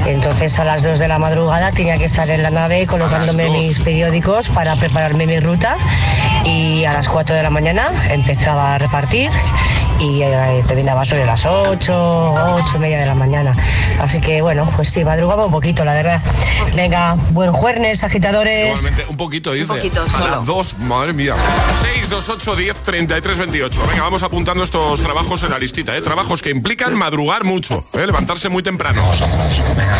Entonces 0.06 0.60
a 0.60 0.66
las 0.66 0.84
dos 0.84 1.00
de 1.00 1.08
la 1.08 1.20
madrugada 1.20 1.72
tenía 1.72 1.98
que 1.98 2.04
estar 2.04 2.30
en 2.30 2.44
la 2.44 2.50
nave 2.50 2.86
colocándome 2.86 3.50
mis 3.50 3.80
periódicos 3.80 4.50
para 4.50 4.76
prepararme 4.76 5.26
mi 5.26 5.40
ruta 5.40 5.78
y 6.46 6.86
a 6.86 6.94
las 6.94 7.08
4 7.08 7.36
de 7.36 7.44
la 7.44 7.50
mañana 7.50 7.92
empezaba 8.10 8.76
a 8.76 8.78
repartir 8.78 9.32
y 10.00 10.22
eh, 10.24 10.64
terminaba 10.68 11.06
sobre 11.06 11.26
las 11.26 11.46
8, 11.46 12.34
8 12.34 12.66
y 12.76 12.80
media 12.80 13.00
de 13.00 13.06
la 13.06 13.16
mañana. 13.16 13.54
Así 14.00 14.20
que 14.20 14.42
bueno, 14.42 14.70
pues 14.76 14.90
sí, 14.90 15.06
madrugaba 15.06 15.46
un 15.46 15.52
poquito, 15.52 15.86
la 15.86 15.94
verdad. 15.94 16.22
Venga, 16.76 17.16
buen 17.32 17.52
jueves, 17.54 18.04
agitadores. 18.04 18.68
Igualmente, 18.68 19.06
un 19.08 19.18
poquito, 19.18 19.54
dice. 19.54 19.72
Un 19.72 19.78
poquito, 19.78 20.02
A 20.04 20.10
solo. 20.10 20.36
las 20.36 20.46
dos, 20.46 20.78
madre 20.80 21.14
mía. 21.14 21.36
628 21.82 22.56
10 22.56 22.82
33 22.82 23.38
28. 23.38 23.82
Venga, 23.90 24.04
vamos 24.04 24.24
apuntando 24.24 24.64
estos 24.64 25.02
trabajos 25.02 25.44
en 25.44 25.52
la 25.52 25.60
listita, 25.60 25.96
¿eh? 25.96 26.02
Trabajos 26.02 26.42
que 26.42 26.50
implican 26.50 26.94
madrugar 26.98 27.46
mucho, 27.46 27.84
¿eh? 27.94 28.06
Levantarse 28.06 28.50
muy 28.50 28.64
temprano. 28.64 29.02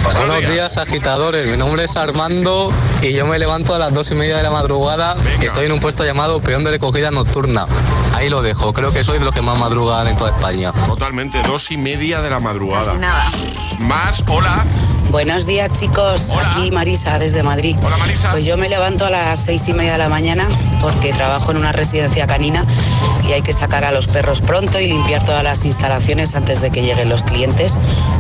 Buenos 0.04 0.40
días, 0.52 0.78
agitadores. 0.78 1.50
Mi 1.50 1.56
nombre 1.58 1.86
es 1.86 1.96
Armando 1.96 2.72
y 3.02 3.14
yo 3.14 3.26
me 3.26 3.40
levanto 3.40 3.74
a 3.74 3.80
las 3.80 3.94
dos 3.94 4.12
y 4.12 4.16
media 4.16 4.38
de 4.38 4.44
la 4.44 4.52
madrugada 4.52 5.16
y 5.42 5.46
estoy 5.46 5.68
en 5.68 5.72
un 5.72 5.80
puesto 5.80 6.04
llamado 6.04 6.35
peón 6.42 6.64
de 6.64 6.72
recogida 6.72 7.12
nocturna. 7.12 7.66
Ahí 8.14 8.30
lo 8.30 8.42
dejo. 8.42 8.74
Creo 8.74 8.92
que 8.92 9.04
soy 9.04 9.20
de 9.20 9.26
los 9.26 9.34
que 9.34 9.42
más 9.42 9.60
madrugan 9.60 10.08
en 10.08 10.18
toda 10.18 10.32
España. 10.32 10.72
Totalmente, 10.86 11.42
dos 11.44 11.72
y 11.72 11.78
media 11.78 12.22
de 12.22 12.30
la 12.30 12.40
madrugada. 12.40 12.86
Casi 12.86 13.00
nada. 13.00 13.32
Más, 13.80 14.24
hola. 14.28 14.66
Buenos 15.12 15.46
días 15.46 15.72
chicos, 15.72 16.32
aquí 16.32 16.72
Marisa 16.72 17.20
desde 17.20 17.42
Madrid. 17.42 17.78
Hola 17.82 17.96
Marisa. 17.98 18.32
Pues 18.32 18.46
yo 18.46 18.58
me 18.58 18.68
levanto 18.68 19.06
a 19.06 19.10
las 19.10 19.40
seis 19.40 19.68
y 19.70 19.74
media 19.74 19.94
de 19.94 19.98
la 20.00 20.10
mañana 20.10 20.48
porque 20.82 21.14
trabajo 21.14 21.52
en 21.52 21.58
una 21.58 21.72
residencia 21.72 22.28
canina 22.28 22.66
y 23.28 23.32
hay 23.32 23.42
que 23.42 23.54
sacar 23.54 23.86
a 23.86 23.92
los 23.92 24.08
perros 24.08 24.42
pronto 24.42 24.80
y 24.80 24.88
limpiar 24.88 25.24
todas 25.24 25.44
las 25.44 25.64
instalaciones 25.64 26.36
antes 26.36 26.62
de 26.62 26.72
que 26.72 26.82
lleguen 26.82 27.08
los 27.08 27.24
clientes 27.24 27.78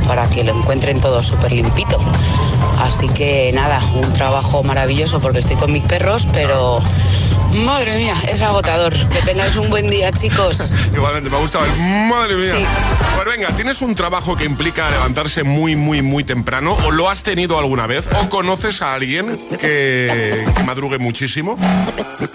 para 0.07 0.29
que 0.29 0.43
lo 0.43 0.57
encuentren 0.57 1.01
todo 1.01 1.21
súper 1.21 1.51
limpito. 1.51 1.99
Así 2.79 3.07
que 3.09 3.51
nada, 3.53 3.79
un 3.93 4.11
trabajo 4.13 4.63
maravilloso 4.63 5.19
porque 5.19 5.39
estoy 5.39 5.55
con 5.55 5.71
mis 5.71 5.83
perros, 5.83 6.27
pero 6.33 6.81
madre 7.63 7.97
mía, 7.97 8.15
es 8.29 8.41
agotador. 8.41 8.93
Que 9.09 9.21
tengáis 9.21 9.55
un 9.55 9.69
buen 9.69 9.89
día 9.89 10.11
chicos. 10.11 10.71
Igualmente, 10.93 11.29
me 11.29 11.37
ha 11.37 11.39
gustado. 11.39 11.65
Madre 11.77 12.35
mía. 12.35 12.53
Pues 13.15 13.25
venga, 13.25 13.55
¿tienes 13.55 13.81
un 13.81 13.95
trabajo 13.95 14.35
que 14.35 14.43
implica 14.45 14.89
levantarse 14.89 15.43
muy, 15.43 15.75
muy, 15.75 16.01
muy 16.01 16.23
temprano? 16.23 16.77
¿O 16.85 16.91
lo 16.91 17.09
has 17.09 17.23
tenido 17.23 17.57
alguna 17.57 17.87
vez? 17.87 18.07
¿O 18.21 18.29
conoces 18.29 18.81
a 18.81 18.93
alguien 18.93 19.25
que, 19.59 20.45
que 20.55 20.63
madrugue 20.63 20.97
muchísimo? 20.97 21.57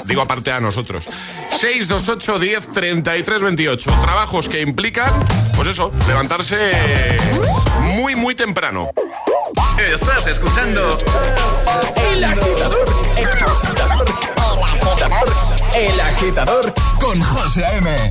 Digo, 0.07 0.23
aparte 0.23 0.53
a 0.53 0.61
nosotros. 0.61 1.09
628 1.61 2.39
10 2.39 2.71
33 2.71 3.41
28. 3.41 3.91
Trabajos 4.01 4.49
que 4.49 4.61
implican, 4.61 5.13
pues 5.57 5.69
eso, 5.69 5.93
levantarse 6.09 6.57
muy, 8.01 8.17
muy 8.17 8.35
temprano. 8.35 8.91
Estás 9.79 10.27
escuchando 10.27 10.91
El 12.11 12.25
agitador, 12.25 12.89
el 13.19 13.27
agitador, 13.27 14.05
el 14.37 14.91
agitador, 14.97 15.33
el 15.75 16.01
agitador 16.01 16.75
con 16.99 17.21
José 17.21 17.65
A.M. 17.67 18.11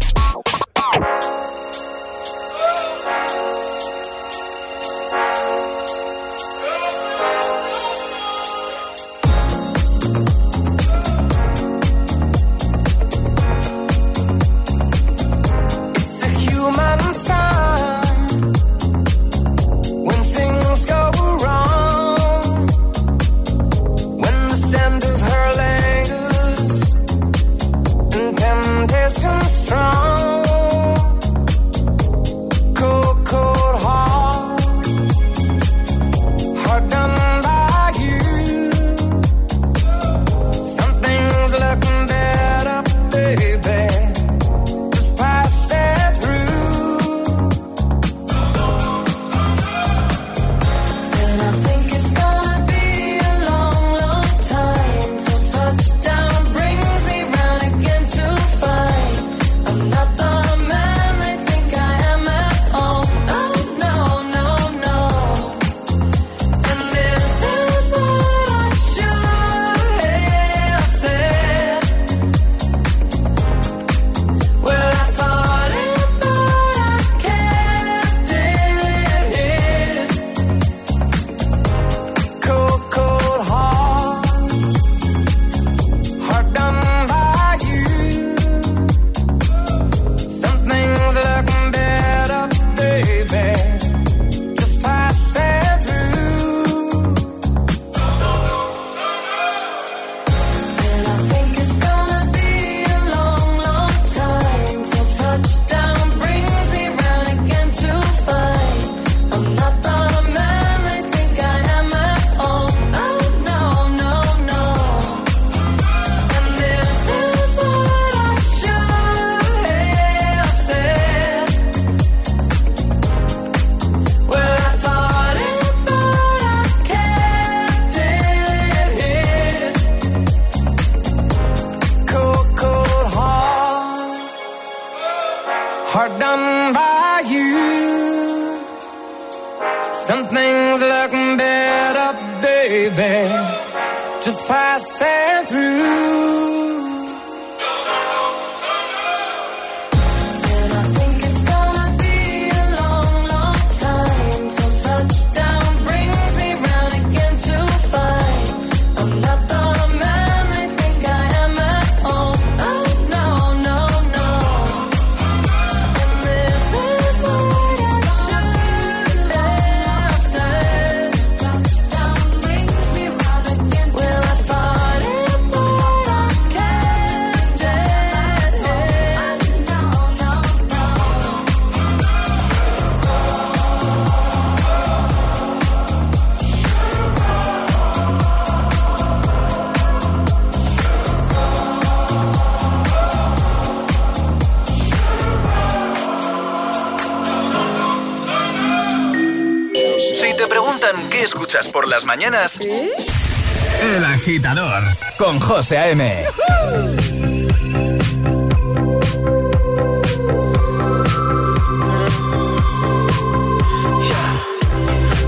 escuchas 201.60 201.68
por 201.70 201.88
las 201.88 202.06
mañanas, 202.06 202.60
El 202.60 204.06
agitador 204.06 204.84
con 205.18 205.40
José 205.40 205.78
A.M. 205.78 206.26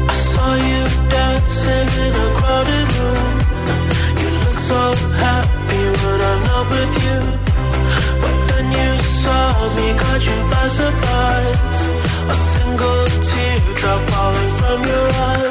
I 0.03 0.13
saw 0.31 0.55
you 0.55 0.83
dancing 1.09 1.89
in 2.05 2.13
a 2.15 2.27
crowded 2.39 2.87
room. 2.99 3.33
You 4.21 4.29
look 4.43 4.59
so 4.59 4.81
happy 5.23 5.83
when 6.01 6.19
I'm 6.29 6.41
not 6.49 6.65
with 6.71 6.93
you. 7.05 7.19
But 8.21 8.35
then 8.49 8.65
you 8.71 8.89
saw 9.21 9.43
me, 9.75 9.87
caught 10.01 10.23
you 10.29 10.39
by 10.51 10.67
surprise. 10.67 11.79
A 12.27 12.35
single 12.53 13.05
teardrop 13.27 13.99
falling 14.09 14.51
from 14.59 14.79
your 14.85 15.07
eye. 15.09 15.50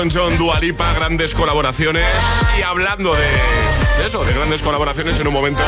Elton 0.00 0.18
John, 0.18 0.38
Dualipa, 0.38 0.94
grandes 0.94 1.34
colaboraciones. 1.34 2.06
Y 2.58 2.62
hablando 2.62 3.14
de, 3.14 4.06
eso, 4.06 4.24
de 4.24 4.32
grandes 4.32 4.62
colaboraciones 4.62 5.18
en 5.18 5.26
un 5.26 5.34
momento, 5.34 5.60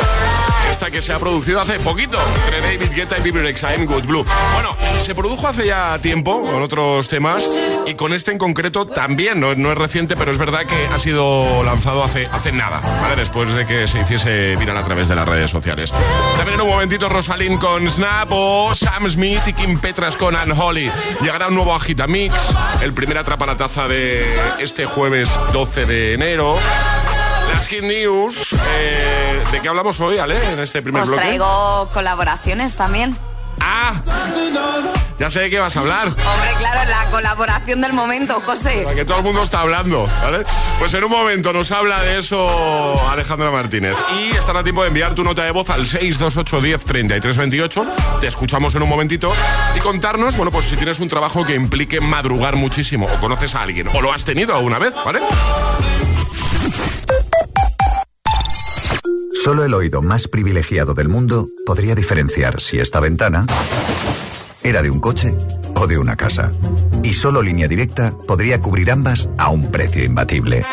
esta 0.71 0.91
que 0.91 1.03
se 1.03 1.13
ha 1.13 1.19
producido 1.19 1.61
hace 1.61 1.79
poquito 1.81 2.19
entre 2.47 2.63
David 2.63 2.95
Guetta 2.95 3.19
y 3.19 3.23
Bibi 3.23 3.41
en 3.47 3.85
Good 3.85 4.05
Blue. 4.05 4.25
Bueno, 4.55 4.75
se 5.03 5.15
produjo 5.15 5.49
hace 5.49 5.67
ya 5.67 5.99
tiempo 5.99 6.41
con 6.51 6.63
otros 6.63 7.09
temas 7.09 7.47
y 7.87 7.95
con 7.95 8.13
este 8.13 8.31
en 8.33 8.39
concreto 8.39 8.87
también, 8.87 9.41
no, 9.41 9.55
no 9.55 9.73
es 9.73 9.79
reciente, 9.79 10.17
pero 10.17 10.31
es 10.31 10.39
verdad 10.39 10.67
que 10.67 10.87
ha 10.87 10.99
sido 10.99 11.63
lanzado 11.65 12.05
hace, 12.05 12.27
hace 12.27 12.53
nada, 12.53 12.81
¿vale? 12.81 13.17
Después 13.17 13.53
de 13.55 13.67
que 13.67 13.89
se 13.89 14.01
hiciese 14.01 14.57
viral 14.57 14.77
a 14.77 14.85
través 14.85 15.09
de 15.09 15.15
las 15.17 15.29
redes 15.29 15.51
sociales. 15.51 15.93
También 16.37 16.61
en 16.61 16.67
un 16.67 16.69
momentito 16.73 17.09
Rosalind 17.09 17.59
con 17.59 17.89
Snap 17.89 18.29
o 18.31 18.75
Sam 18.75 19.09
Smith 19.11 19.43
y 19.47 19.53
Kim 19.53 19.79
Petras 19.79 20.17
con 20.17 20.35
Unholy. 20.37 20.91
Llegará 21.21 21.49
un 21.49 21.55
nuevo 21.55 21.75
Agitamix, 21.75 22.35
el 22.83 22.93
primer 22.93 23.19
atrapa 23.19 23.47
la 23.47 23.57
taza 23.57 23.89
de 23.89 24.25
este 24.59 24.87
jueves 24.87 25.31
12 25.53 25.87
de 25.87 26.15
enero. 26.15 26.57
Las 27.53 27.67
Hit 27.69 27.83
News, 27.83 28.55
eh, 28.79 29.43
¿de 29.53 29.61
qué 29.61 29.69
hablamos 29.69 30.01
hoy, 30.01 30.19
Ale, 30.19 30.37
en 30.53 30.59
este 30.61 30.81
primer 30.81 31.03
Os 31.03 31.09
bloque? 31.11 31.23
traigo 31.23 31.91
colaboraciones 31.93 32.77
también. 32.77 33.17
¡Ah! 33.63 33.95
Ya 35.19 35.29
sé 35.31 35.41
de 35.41 35.51
qué 35.51 35.59
vas 35.61 35.77
a 35.77 35.81
hablar. 35.81 36.09
Hombre, 36.09 36.51
claro, 36.59 36.91
la 36.91 37.05
colaboración 37.11 37.81
del 37.81 37.93
momento, 37.93 38.41
José. 38.41 38.83
La 38.85 38.95
que 38.95 39.05
todo 39.05 39.19
el 39.19 39.23
mundo 39.23 39.45
está 39.45 39.61
hablando, 39.61 40.09
¿vale? 40.21 40.45
Pues 40.81 40.93
en 40.95 41.05
un 41.05 41.13
momento 41.13 41.53
nos 41.53 41.71
habla 41.71 42.03
de 42.03 42.19
eso 42.19 43.09
Alejandra 43.09 43.53
Martínez. 43.53 43.95
Y 44.19 44.33
estará 44.37 44.59
a 44.61 44.65
tiempo 44.65 44.83
de 44.83 44.89
enviar 44.89 45.15
tu 45.15 45.23
nota 45.23 45.45
de 45.45 45.53
voz 45.53 45.71
al 45.71 45.87
628103328. 45.87 47.87
Te 48.21 48.27
escuchamos 48.27 48.75
en 48.75 48.83
un 48.83 48.89
momentito. 48.89 49.33
Y 49.77 49.79
contarnos, 49.79 50.35
bueno, 50.37 50.51
pues 50.51 50.67
si 50.67 50.75
tienes 50.77 50.99
un 50.99 51.09
trabajo 51.09 51.45
que 51.45 51.55
implique 51.55 52.01
madrugar 52.01 52.57
muchísimo, 52.57 53.07
o 53.07 53.21
conoces 53.21 53.55
a 53.55 53.63
alguien, 53.63 53.87
o 53.95 54.03
lo 54.03 54.13
has 54.13 54.25
tenido 54.25 54.57
alguna 54.57 54.81
vez, 54.81 54.93
¿vale? 55.05 55.21
Solo 59.43 59.65
el 59.65 59.75
oído 59.75 60.03
más 60.03 60.29
privilegiado 60.29 60.95
del 60.95 61.09
mundo 61.09 61.49
podría 61.67 61.97
diferenciar 61.97 62.61
si 62.61 62.79
esta 62.79 63.01
ventana 63.01 63.45
era 64.63 64.83
de 64.83 64.91
un 64.91 65.01
coche 65.01 65.35
o 65.75 65.89
de 65.89 65.99
una 65.99 66.15
casa. 66.15 66.53
Y 67.03 67.15
solo 67.15 67.43
Línea 67.43 67.67
Directa 67.67 68.17
podría 68.29 68.61
cubrir 68.61 68.93
ambas 68.93 69.29
a 69.39 69.49
un 69.49 69.73
precio 69.73 70.05
imbatible. 70.05 70.65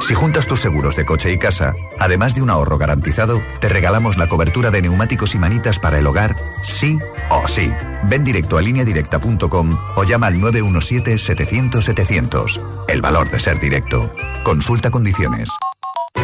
Si 0.00 0.14
juntas 0.14 0.46
tus 0.46 0.60
seguros 0.60 0.96
de 0.96 1.04
coche 1.04 1.30
y 1.30 1.38
casa, 1.38 1.74
además 1.98 2.34
de 2.34 2.40
un 2.40 2.48
ahorro 2.48 2.78
garantizado, 2.78 3.42
te 3.60 3.68
regalamos 3.68 4.16
la 4.16 4.28
cobertura 4.28 4.70
de 4.70 4.80
neumáticos 4.80 5.34
y 5.34 5.38
manitas 5.38 5.78
para 5.78 5.98
el 5.98 6.06
hogar, 6.06 6.36
sí 6.62 6.98
o 7.28 7.46
sí. 7.46 7.70
Ven 8.04 8.24
directo 8.24 8.56
a 8.56 8.62
lineadirecta.com 8.62 9.76
o 9.94 10.04
llama 10.04 10.28
al 10.28 10.36
917-700-700. 10.36 12.86
El 12.88 13.02
valor 13.02 13.30
de 13.30 13.40
ser 13.40 13.60
directo. 13.60 14.10
Consulta 14.42 14.90
condiciones. 14.90 15.50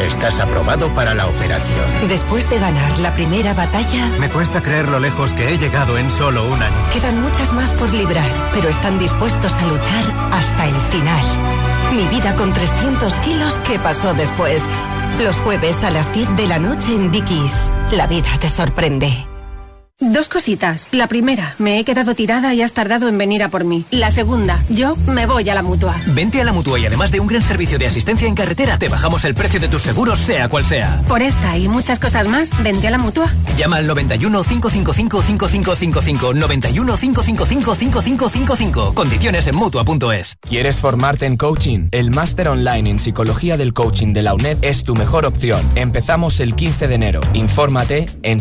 Estás 0.01 0.41
aprobado 0.41 0.93
para 0.95 1.15
la 1.15 1.27
operación. 1.29 2.09
Después 2.09 2.49
de 2.51 2.59
ganar 2.59 2.99
la 2.99 3.15
primera 3.15 3.55
batalla, 3.55 4.09
Me 4.19 4.29
cuesta 4.31 4.63
creer 4.63 4.89
lo 4.89 4.99
lejos 4.99 5.33
que 5.35 5.53
he 5.53 5.59
llegado 5.59 5.97
en 5.99 6.11
solo 6.11 6.45
un 6.49 6.63
año. 6.63 6.75
quedan 6.93 7.21
muchas 7.23 7.53
más 7.53 7.71
por 7.73 7.93
librar, 7.93 8.29
pero 8.53 8.69
están 8.69 8.99
dispuestos 8.99 9.53
a 9.53 9.67
luchar 9.67 10.05
hasta 10.33 10.67
el 10.67 10.75
final. 10.91 11.25
Mi 11.95 12.05
vida 12.09 12.35
con 12.37 12.53
300 12.53 13.15
kilos, 13.19 13.61
¿qué 13.67 13.79
pasó 13.79 14.15
después? 14.15 14.65
Los 15.21 15.37
jueves 15.37 15.83
a 15.85 15.91
las 15.91 16.13
10 16.13 16.37
de 16.37 16.47
la 16.49 16.59
noche 16.59 16.95
en 16.95 17.11
Dickies. 17.11 17.73
La 17.93 18.07
vida 18.07 18.31
te 18.41 18.49
sorprende. 18.49 19.27
Dos 20.05 20.27
cositas. 20.27 20.89
La 20.91 21.07
primera, 21.07 21.55
me 21.61 21.79
he 21.79 21.85
quedado 21.85 22.17
tirada 22.17 22.53
y 22.55 22.61
has 22.61 22.73
tardado 22.73 23.09
en 23.09 23.17
venir 23.17 23.45
a 23.45 23.51
por 23.51 23.65
mí. 23.65 23.85
La 23.93 24.11
segunda, 24.11 24.61
yo 24.69 24.97
me 25.07 25.27
voy 25.27 25.49
a 25.49 25.55
la 25.55 25.63
mutua. 25.63 25.95
Vente 26.09 26.41
a 26.41 26.45
la 26.45 26.53
mutua 26.53 26.81
y 26.81 26.87
además 26.87 27.13
de 27.13 27.21
un 27.21 27.29
gran 27.29 27.41
servicio 27.41 27.79
de 27.79 27.87
asistencia 27.87 28.27
en 28.27 28.35
carretera, 28.35 28.81
te 28.81 28.89
bajamos 28.89 29.25
el 29.25 29.35
precio 29.35 29.61
de 29.61 29.69
tus 29.69 29.83
seguros, 29.83 30.19
sea 30.19 30.49
cual 30.49 30.65
sea. 30.65 31.01
Por 31.07 31.23
esta 31.23 31.57
y 31.57 31.69
muchas 31.69 32.01
cosas 32.01 32.27
más, 32.27 32.51
vente 32.65 32.89
a 32.89 32.91
la 32.91 32.99
mutua. 32.99 33.31
Llama 33.57 33.77
al 33.77 33.87
91 33.87 34.43
555 34.43 35.23
5555. 35.23 36.35
91 36.35 36.97
555 36.97 37.75
5555. 37.77 38.95
Condiciones 38.95 39.47
en 39.47 39.55
mutua.es. 39.55 40.35
¿Quieres 40.41 40.81
formarte 40.81 41.27
en 41.27 41.37
coaching? 41.37 41.87
El 41.93 42.11
máster 42.11 42.49
online 42.49 42.91
en 42.91 42.99
psicología 42.99 43.57
del 43.57 43.73
coaching 43.73 44.13
de 44.13 44.23
la 44.23 44.35
UNED 44.35 44.59
es 44.63 44.83
tu 44.83 44.97
mejor 44.97 45.27
opción. 45.27 45.61
Empezamos 45.77 46.41
el 46.41 46.57
15 46.57 46.89
de 46.89 46.95
enero. 46.97 47.21
Infórmate 47.35 48.07
en 48.25 48.41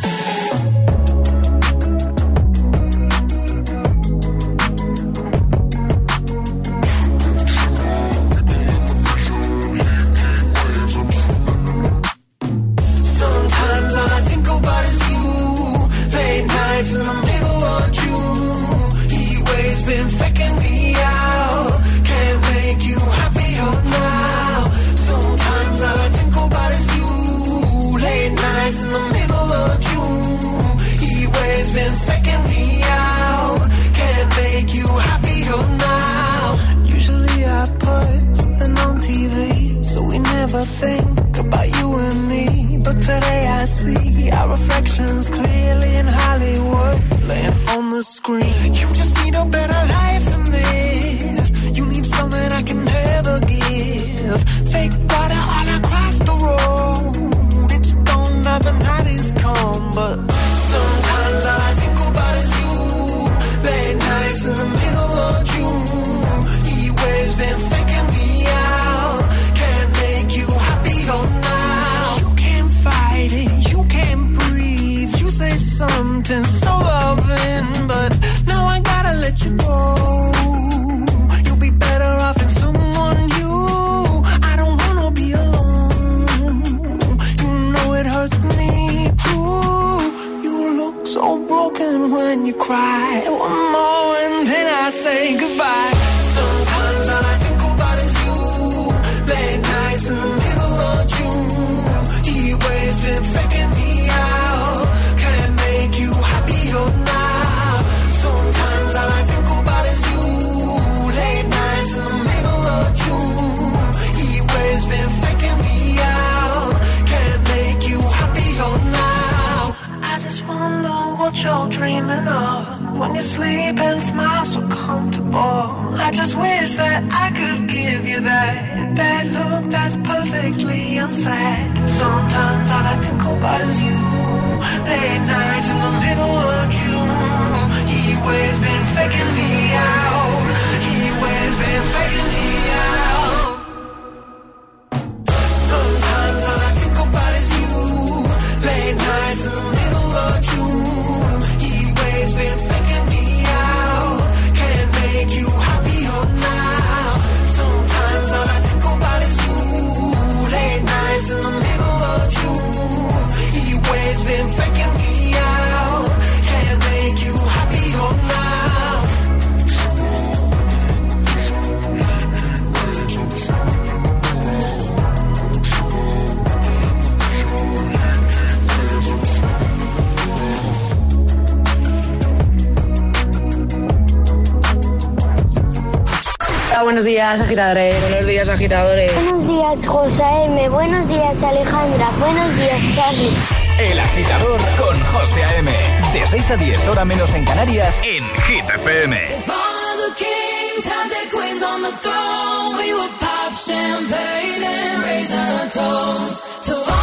días, 187.11 187.41
agitadores. 187.41 188.01
Buenos 188.03 188.25
días, 188.25 188.47
agitadores. 188.47 189.13
Buenos 189.13 189.45
días, 189.45 189.85
José 189.85 190.23
M. 190.45 190.69
Buenos 190.69 191.05
días, 191.09 191.35
Alejandra. 191.43 192.09
Buenos 192.19 192.55
días, 192.55 192.79
Charlie. 192.95 193.33
El 193.79 193.99
agitador 193.99 194.61
con 194.79 194.97
José 195.07 195.43
A.M. 195.43 195.71
De 196.13 196.25
6 196.25 196.51
a 196.51 196.55
10, 196.55 196.87
hora 196.87 197.03
menos 197.03 197.33
en 197.33 197.43
Canarias, 197.43 198.01
en 198.05 198.23
Hit 198.43 198.63
FM. 198.75 199.17
If 199.17 199.49
all 199.49 199.55
of 199.91 199.97
the 200.07 200.23
kings 200.23 200.85
had 200.85 201.09
their 201.09 201.29
queens 201.29 201.61
on 201.61 201.81
the 201.81 201.91
throne, 201.97 202.77
we 202.77 202.93
would 202.93 203.19
pop 203.19 203.53
champagne 203.55 204.63
and 204.63 205.03
raise 205.03 205.33
a 205.33 205.67
toast 205.67 206.63
to 206.63 207.00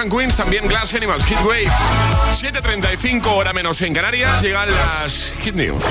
and 0.00 0.12
Queens, 0.12 0.36
también 0.36 0.66
Glass 0.66 0.94
Animals, 0.94 1.24
Hit 1.26 1.38
Waves. 1.44 1.72
7.35, 2.40 3.26
hora 3.26 3.52
menos 3.52 3.80
en 3.82 3.92
Canarias, 3.92 4.42
llegan 4.42 4.70
las 4.70 5.32
Hit 5.42 5.54
News. 5.54 5.84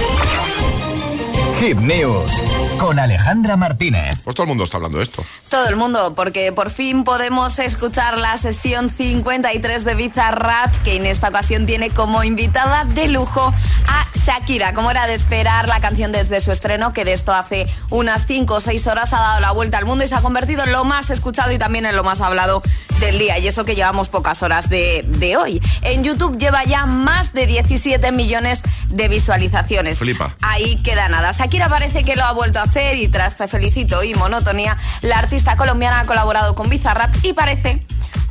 Hit 1.60 1.78
News 1.78 2.32
con 2.80 2.98
Alejandra 2.98 3.58
Martínez. 3.58 4.16
Pues 4.24 4.36
todo 4.36 4.46
el 4.46 4.48
mundo 4.48 4.64
está 4.64 4.78
hablando 4.78 4.98
de 4.98 5.04
esto. 5.04 5.26
Todo 5.50 5.68
el 5.68 5.76
mundo, 5.76 6.16
porque 6.16 6.52
por 6.54 6.70
fin 6.70 7.04
podemos 7.04 7.60
escuchar 7.60 8.18
la 8.18 8.38
sesión 8.38 8.90
53 8.90 9.84
de 9.84 9.96
Bizarrap, 9.96 10.74
que 10.84 10.96
en 10.96 11.06
esta 11.06 11.28
ocasión 11.30 11.66
tiene 11.66 11.90
como 11.90 12.24
invitada 12.24 12.86
de 12.86 13.10
lujo 13.10 13.54
a 13.88 14.08
Shakira. 14.16 14.74
Como 14.74 14.90
era 14.90 15.06
de 15.08 15.16
esperar, 15.16 15.68
la 15.68 15.82
canción 15.82 16.12
desde 16.14 16.40
su 16.40 16.52
estreno, 16.52 16.94
que 16.94 17.04
de 17.04 17.14
esto 17.14 17.34
hace 17.34 17.68
unas 17.90 18.26
5 18.26 18.56
o 18.56 18.62
6 18.62 18.88
horas 18.88 19.12
ha 19.14 19.20
dado 19.20 19.42
la 19.42 19.52
vuelta 19.52 19.78
al 19.78 19.86
mundo 19.86 20.06
y 20.06 20.08
se 20.08 20.16
ha 20.16 20.22
convertido 20.22 20.64
en 20.64 20.72
lo 20.72 20.86
más 20.86 21.10
escuchado 21.10 21.52
y 21.52 21.58
también 21.58 21.86
en 21.86 21.96
lo 21.96 22.04
más 22.04 22.22
hablado 22.22 22.64
del 23.00 23.20
día. 23.20 23.38
Y 23.40 23.48
eso 23.48 23.66
que 23.66 23.76
llevamos 23.76 24.10
pocas 24.10 24.44
horas 24.44 24.70
de, 24.70 25.04
de 25.08 25.38
hoy. 25.38 25.62
En 25.82 26.04
YouTube 26.04 26.38
lleva 26.38 26.64
ya 26.64 26.86
más 26.86 27.34
de 27.34 27.48
17 27.48 28.12
millones 28.12 28.62
de 28.88 29.08
visualizaciones. 29.08 30.00
Flipa. 30.00 30.36
Ahí 30.42 30.82
queda 30.84 31.10
nada. 31.10 31.32
Shakira 31.32 31.70
parece 31.70 32.04
que 32.04 32.16
lo 32.16 32.24
ha 32.24 32.32
vuelto 32.32 32.60
a 32.60 32.64
hacer 32.64 32.98
y 32.98 33.08
tras 33.08 33.38
Te 33.38 33.48
Felicito 33.48 34.04
y 34.04 34.14
Monotonía, 34.16 34.78
la 35.02 35.20
artista 35.20 35.56
colombiana 35.56 36.02
ha 36.02 36.06
colaborado 36.06 36.56
con 36.56 36.70
Bizarrap 36.70 37.14
y 37.24 37.34
parece, 37.34 37.86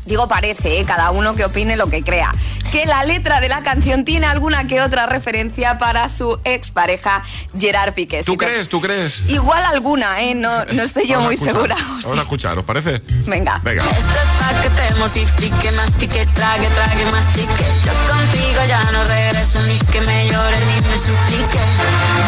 digo 0.06 0.28
parece, 0.28 0.80
¿eh? 0.80 0.84
cada 0.84 1.10
uno 1.10 1.34
que 1.34 1.44
opine 1.44 1.76
lo 1.76 1.88
que 1.88 2.02
crea, 2.02 2.34
que 2.70 2.86
la 2.86 3.04
letra 3.04 3.40
de 3.40 3.48
la 3.48 3.62
canción 3.62 4.04
tiene 4.04 4.26
alguna 4.26 4.66
que 4.66 4.80
otra 4.80 5.06
referencia 5.06 5.78
para 5.78 6.08
su 6.08 6.38
expareja 6.44 7.22
Gerard 7.58 7.94
Piqué. 7.94 8.22
¿Tú 8.24 8.36
crees? 8.36 8.68
¿Tú 8.68 8.80
crees? 8.80 9.28
Igual 9.28 9.62
alguna, 9.64 10.20
¿eh? 10.22 10.34
No, 10.34 10.64
no 10.64 10.82
estoy 10.82 11.06
yo 11.06 11.20
muy 11.20 11.34
escuchar, 11.34 11.54
segura. 11.54 11.76
Vamos 11.78 12.18
a 12.18 12.22
escuchar, 12.22 12.58
¿os 12.58 12.64
parece? 12.64 13.02
Venga. 13.26 13.60
Venga. 13.62 13.82
Esto 13.84 13.96
es 13.96 14.06
pa' 14.38 14.62
que 14.62 14.70
te 14.70 14.94
mortifique, 14.98 15.70
mastique, 15.72 16.26
trague, 16.34 16.66
trague, 16.66 17.04
mastique. 17.06 17.64
Yo 17.84 17.92
contigo 18.12 18.64
ya 18.66 18.82
no 18.92 19.04
regreso, 19.04 19.60
ni 19.62 19.78
que 19.90 20.00
me 20.02 20.28
llore, 20.28 20.58
ni 20.58 20.88
me 20.88 20.98
suplique. 20.98 21.58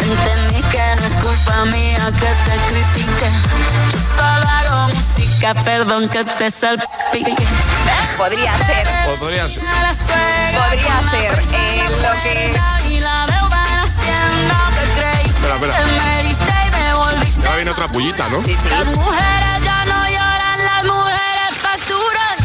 Entendí 0.03 0.61
que 0.69 0.95
no 0.97 1.07
es 1.07 1.15
cosa 1.15 1.41
culpa 1.45 1.65
mía 1.65 2.11
que 2.19 2.27
te 2.49 2.57
critique. 2.69 3.29
Yo 3.91 3.99
solo 4.15 4.47
hago 4.49 4.93
música, 4.93 5.63
perdón 5.63 6.09
que 6.09 6.23
te 6.23 6.51
salpique. 6.51 7.35
Podría 8.17 8.57
ser. 8.57 8.87
Podría 9.19 9.47
ser. 9.49 10.30
Podría 10.57 10.97
ser. 11.09 11.41
Eh, 11.53 11.87
lo 12.01 12.13
que. 12.21 12.35
Y 12.89 12.99
la 13.01 13.25
deuda 13.25 13.63
haciendo 13.83 14.55
que 14.75 14.85
creíste 14.99 15.41
Espera, 15.41 15.55
espera. 15.55 16.01
Ya 17.41 17.55
viene 17.55 17.71
otra 17.71 17.87
pullita, 17.87 18.27
¿no? 18.29 18.37
Sí, 18.39 18.55
sí. 18.55 18.69
Las 18.69 18.85
mujeres 18.85 19.63
ya 19.63 19.85
no 19.85 20.07
lloran, 20.07 20.63
las 20.63 20.83
mujeres 20.83 21.57
facturan. 21.57 22.37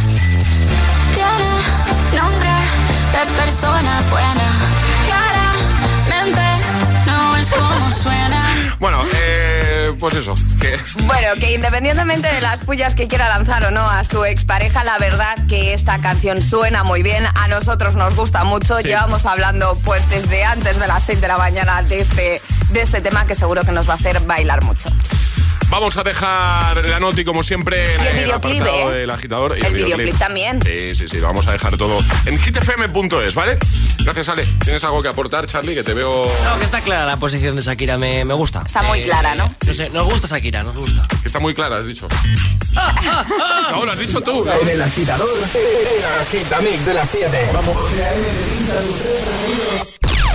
Tiene 1.14 2.20
nombre 2.20 2.50
de 3.12 3.26
persona 3.36 4.02
buena. 4.10 4.48
Claramente 5.06 6.42
no 7.06 7.36
es 7.36 7.48
como 7.50 7.92
suena. 7.92 8.42
Bueno, 8.78 9.02
eh, 9.14 9.65
pues 9.92 10.14
eso. 10.14 10.34
Que 10.60 10.78
Bueno, 11.02 11.34
que 11.38 11.54
independientemente 11.54 12.32
de 12.32 12.40
las 12.40 12.60
pullas 12.60 12.94
que 12.94 13.08
quiera 13.08 13.28
lanzar 13.28 13.64
o 13.66 13.70
no 13.70 13.88
a 13.88 14.04
su 14.04 14.24
expareja, 14.24 14.84
la 14.84 14.98
verdad 14.98 15.36
que 15.48 15.72
esta 15.72 15.98
canción 15.98 16.42
suena 16.42 16.84
muy 16.84 17.02
bien. 17.02 17.24
A 17.34 17.48
nosotros 17.48 17.96
nos 17.96 18.14
gusta 18.16 18.44
mucho. 18.44 18.80
Llevamos 18.80 19.26
hablando 19.26 19.78
pues 19.84 20.08
desde 20.10 20.44
antes 20.44 20.78
de 20.78 20.86
las 20.86 21.04
6 21.04 21.20
de 21.20 21.28
la 21.28 21.38
mañana 21.38 21.82
de 21.82 22.00
este, 22.00 22.40
de 22.70 22.80
este 22.80 23.00
tema 23.00 23.26
que 23.26 23.34
seguro 23.34 23.62
que 23.62 23.72
nos 23.72 23.88
va 23.88 23.92
a 23.92 23.96
hacer 23.96 24.20
bailar 24.20 24.64
mucho. 24.64 24.90
Vamos 25.70 25.96
a 25.96 26.02
dejar 26.02 26.88
la 26.88 27.00
noti 27.00 27.24
como 27.24 27.42
siempre 27.42 27.94
en 27.94 28.00
Y 28.00 28.06
el 28.06 28.06
el 28.06 28.24
videoclip, 28.24 28.62
apartado 28.62 28.92
¿eh? 28.92 28.98
del 28.98 29.10
agitador. 29.10 29.58
Y 29.58 29.64
El 29.64 29.74
videoclip 29.74 30.18
también. 30.18 30.60
Sí, 30.62 30.94
sí, 30.94 31.08
sí, 31.08 31.18
lo 31.18 31.26
vamos 31.26 31.46
a 31.46 31.52
dejar 31.52 31.76
todo 31.76 31.98
en 32.24 32.38
hitfm.es, 32.38 33.34
¿vale? 33.34 33.58
Gracias, 33.98 34.28
Ale. 34.28 34.46
¿Tienes 34.64 34.82
algo 34.84 35.02
que 35.02 35.08
aportar, 35.08 35.46
Charlie? 35.46 35.74
Que 35.74 35.82
te 35.82 35.94
veo... 35.94 36.30
No, 36.44 36.58
que 36.58 36.64
está 36.64 36.80
clara 36.80 37.04
la 37.06 37.16
posición 37.16 37.56
de 37.56 37.62
Shakira, 37.62 37.98
me, 37.98 38.24
me 38.24 38.34
gusta. 38.34 38.62
Está 38.64 38.82
muy 38.82 39.02
clara, 39.02 39.34
¿no? 39.34 39.54
No 39.66 39.72
sé, 39.72 39.90
nos 39.90 40.06
gusta 40.06 40.28
Shakira, 40.28 40.62
nos 40.62 40.76
gusta. 40.76 41.06
Que 41.22 41.28
está 41.28 41.40
muy 41.40 41.54
clara, 41.54 41.78
has 41.78 41.86
dicho. 41.86 42.08
no, 43.70 43.84
lo 43.84 43.92
has 43.92 43.98
dicho 43.98 44.20
tú. 44.20 44.46
En 44.62 44.68
el 44.68 44.82
agitador, 44.82 45.28
el 45.28 46.04
agitamix 46.20 46.84
de 46.84 46.94
las 46.94 47.08
7. 47.08 47.50
Vamos. 47.52 47.76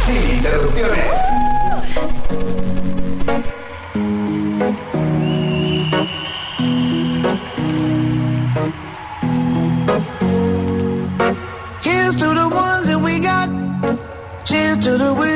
Sin 0.05 0.37
interrupciones. 0.37 1.60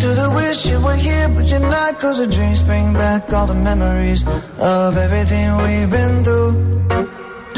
to 0.00 0.08
the 0.14 0.30
wish 0.34 0.66
you 0.66 0.80
were 0.80 0.96
here, 0.96 1.28
but 1.34 1.44
you're 1.50 1.60
not. 1.60 1.98
Cause 1.98 2.18
the 2.18 2.26
drinks 2.26 2.62
bring 2.62 2.94
back 2.94 3.32
all 3.34 3.46
the 3.46 3.60
memories 3.70 4.22
of 4.58 4.96
everything 4.96 5.46
we've 5.64 5.90
been 5.90 6.24
through. 6.24 6.52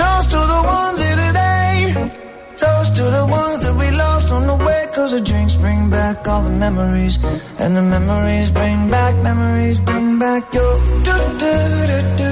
Toast 0.00 0.28
to 0.34 0.40
the 0.54 0.62
ones 0.78 0.98
here 1.04 1.18
today. 1.26 1.74
Toast 2.62 2.90
to 2.98 3.04
the 3.18 3.26
ones 3.30 3.58
that 3.64 3.74
we 3.80 3.88
lost 3.96 4.32
on 4.32 4.42
the 4.50 4.58
way. 4.66 4.82
Cause 4.92 5.12
the 5.12 5.20
drinks 5.20 5.54
bring 5.54 5.88
back 5.88 6.26
all 6.26 6.42
the 6.42 6.56
memories. 6.66 7.16
And 7.62 7.76
the 7.76 7.82
memories 7.96 8.50
bring 8.50 8.90
back, 8.90 9.14
memories 9.22 9.78
bring 9.78 10.18
back 10.18 10.42
your. 10.52 10.74
do 11.06 11.14
do 11.42 11.52
do 11.90 11.98
do 12.18 12.31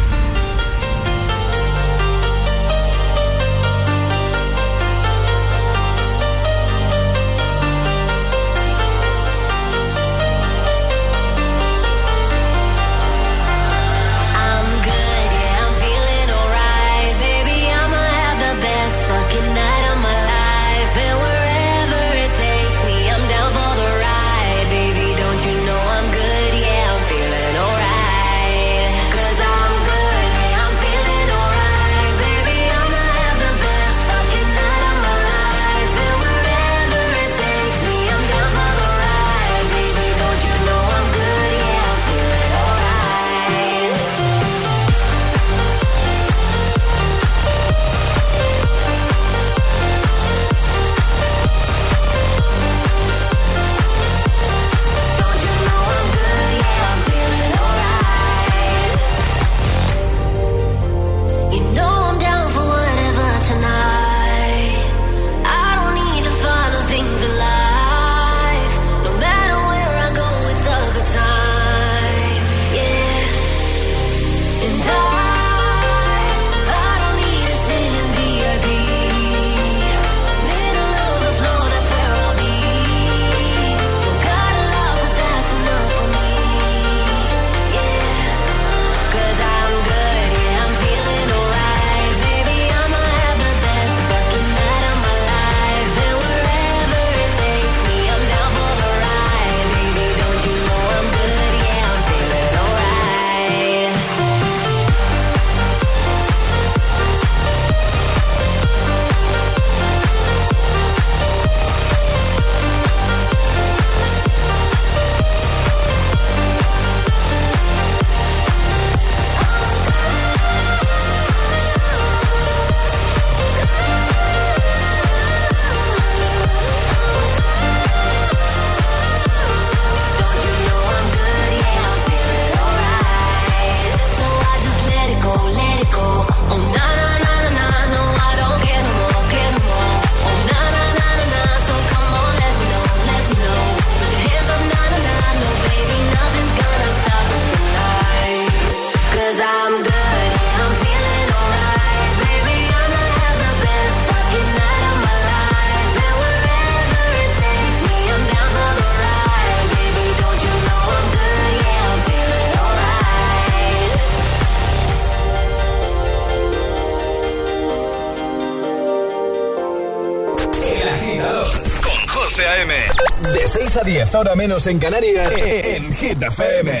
ahora 174.13 174.35
menos 174.35 174.67
en 174.67 174.77
Canarias, 174.77 175.31
e, 175.37 175.59
e, 175.59 175.75
en 175.77 175.91
FM. 176.23 176.71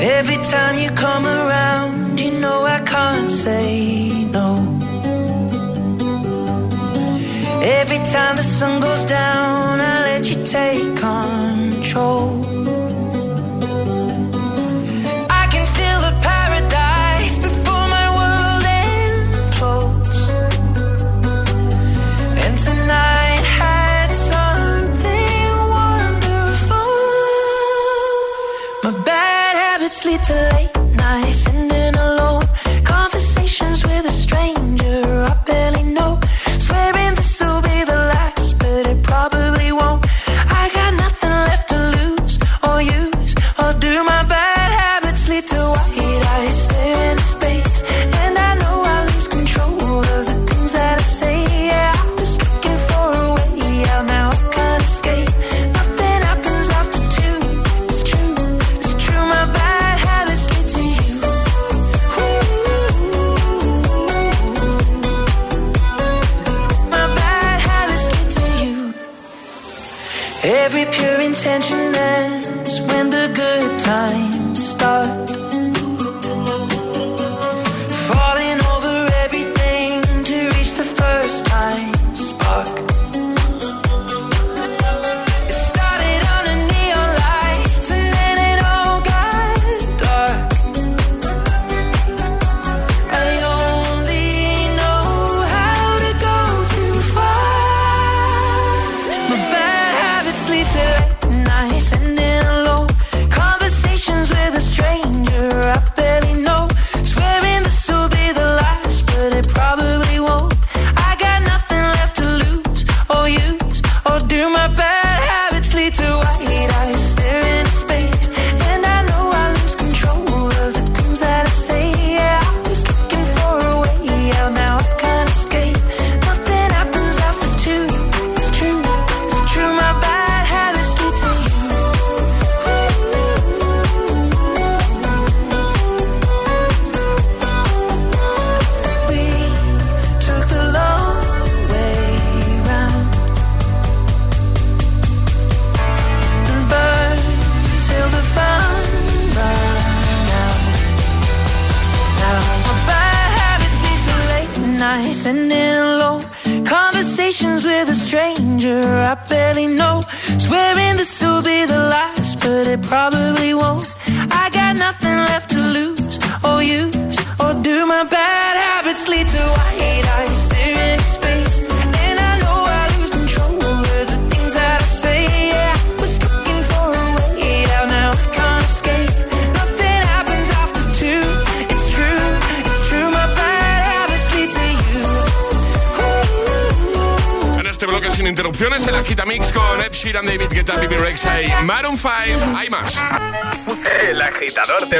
Every 0.00 0.36
time 0.36 0.78
you 0.78 0.90
come 0.92 1.26
around, 1.26 2.18
you 2.18 2.30
know 2.40 2.64
I 2.64 2.80
can't 2.80 3.30
say 3.30 4.10
no. 4.32 4.56
Every 7.62 7.98
time 7.98 8.36
the 8.36 8.42
sun 8.42 8.80
goes 8.80 9.04
down, 9.04 9.80
I 9.80 9.94
let 10.08 10.30
you 10.30 10.42
take 10.44 10.95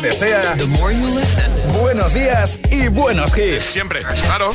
te 0.01 0.09
desea 0.09 0.55
The 0.57 0.67
more 0.67 0.95
you 0.95 1.19
listen. 1.19 1.45
buenos 1.81 2.13
días 2.13 2.59
y 2.71 2.89
buenos 2.89 3.37
hits. 3.37 3.65
Siempre, 3.65 4.03
claro. 4.27 4.53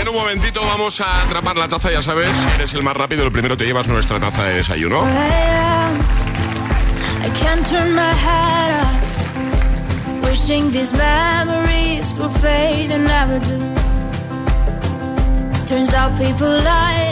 En 0.00 0.08
un 0.08 0.14
momentito 0.14 0.60
vamos 0.60 1.00
a 1.00 1.22
atrapar 1.22 1.56
la 1.56 1.68
taza, 1.68 1.90
ya 1.92 2.02
sabes, 2.02 2.28
si 2.28 2.54
eres 2.56 2.74
el 2.74 2.82
más 2.82 2.96
rápido, 2.96 3.24
el 3.24 3.32
primero 3.32 3.56
te 3.56 3.64
llevas 3.64 3.86
nuestra 3.86 4.18
taza 4.18 4.44
de 4.44 4.56
desayuno. 4.56 5.06
Turns 15.72 15.94
out 15.94 16.18
people. 16.18 17.11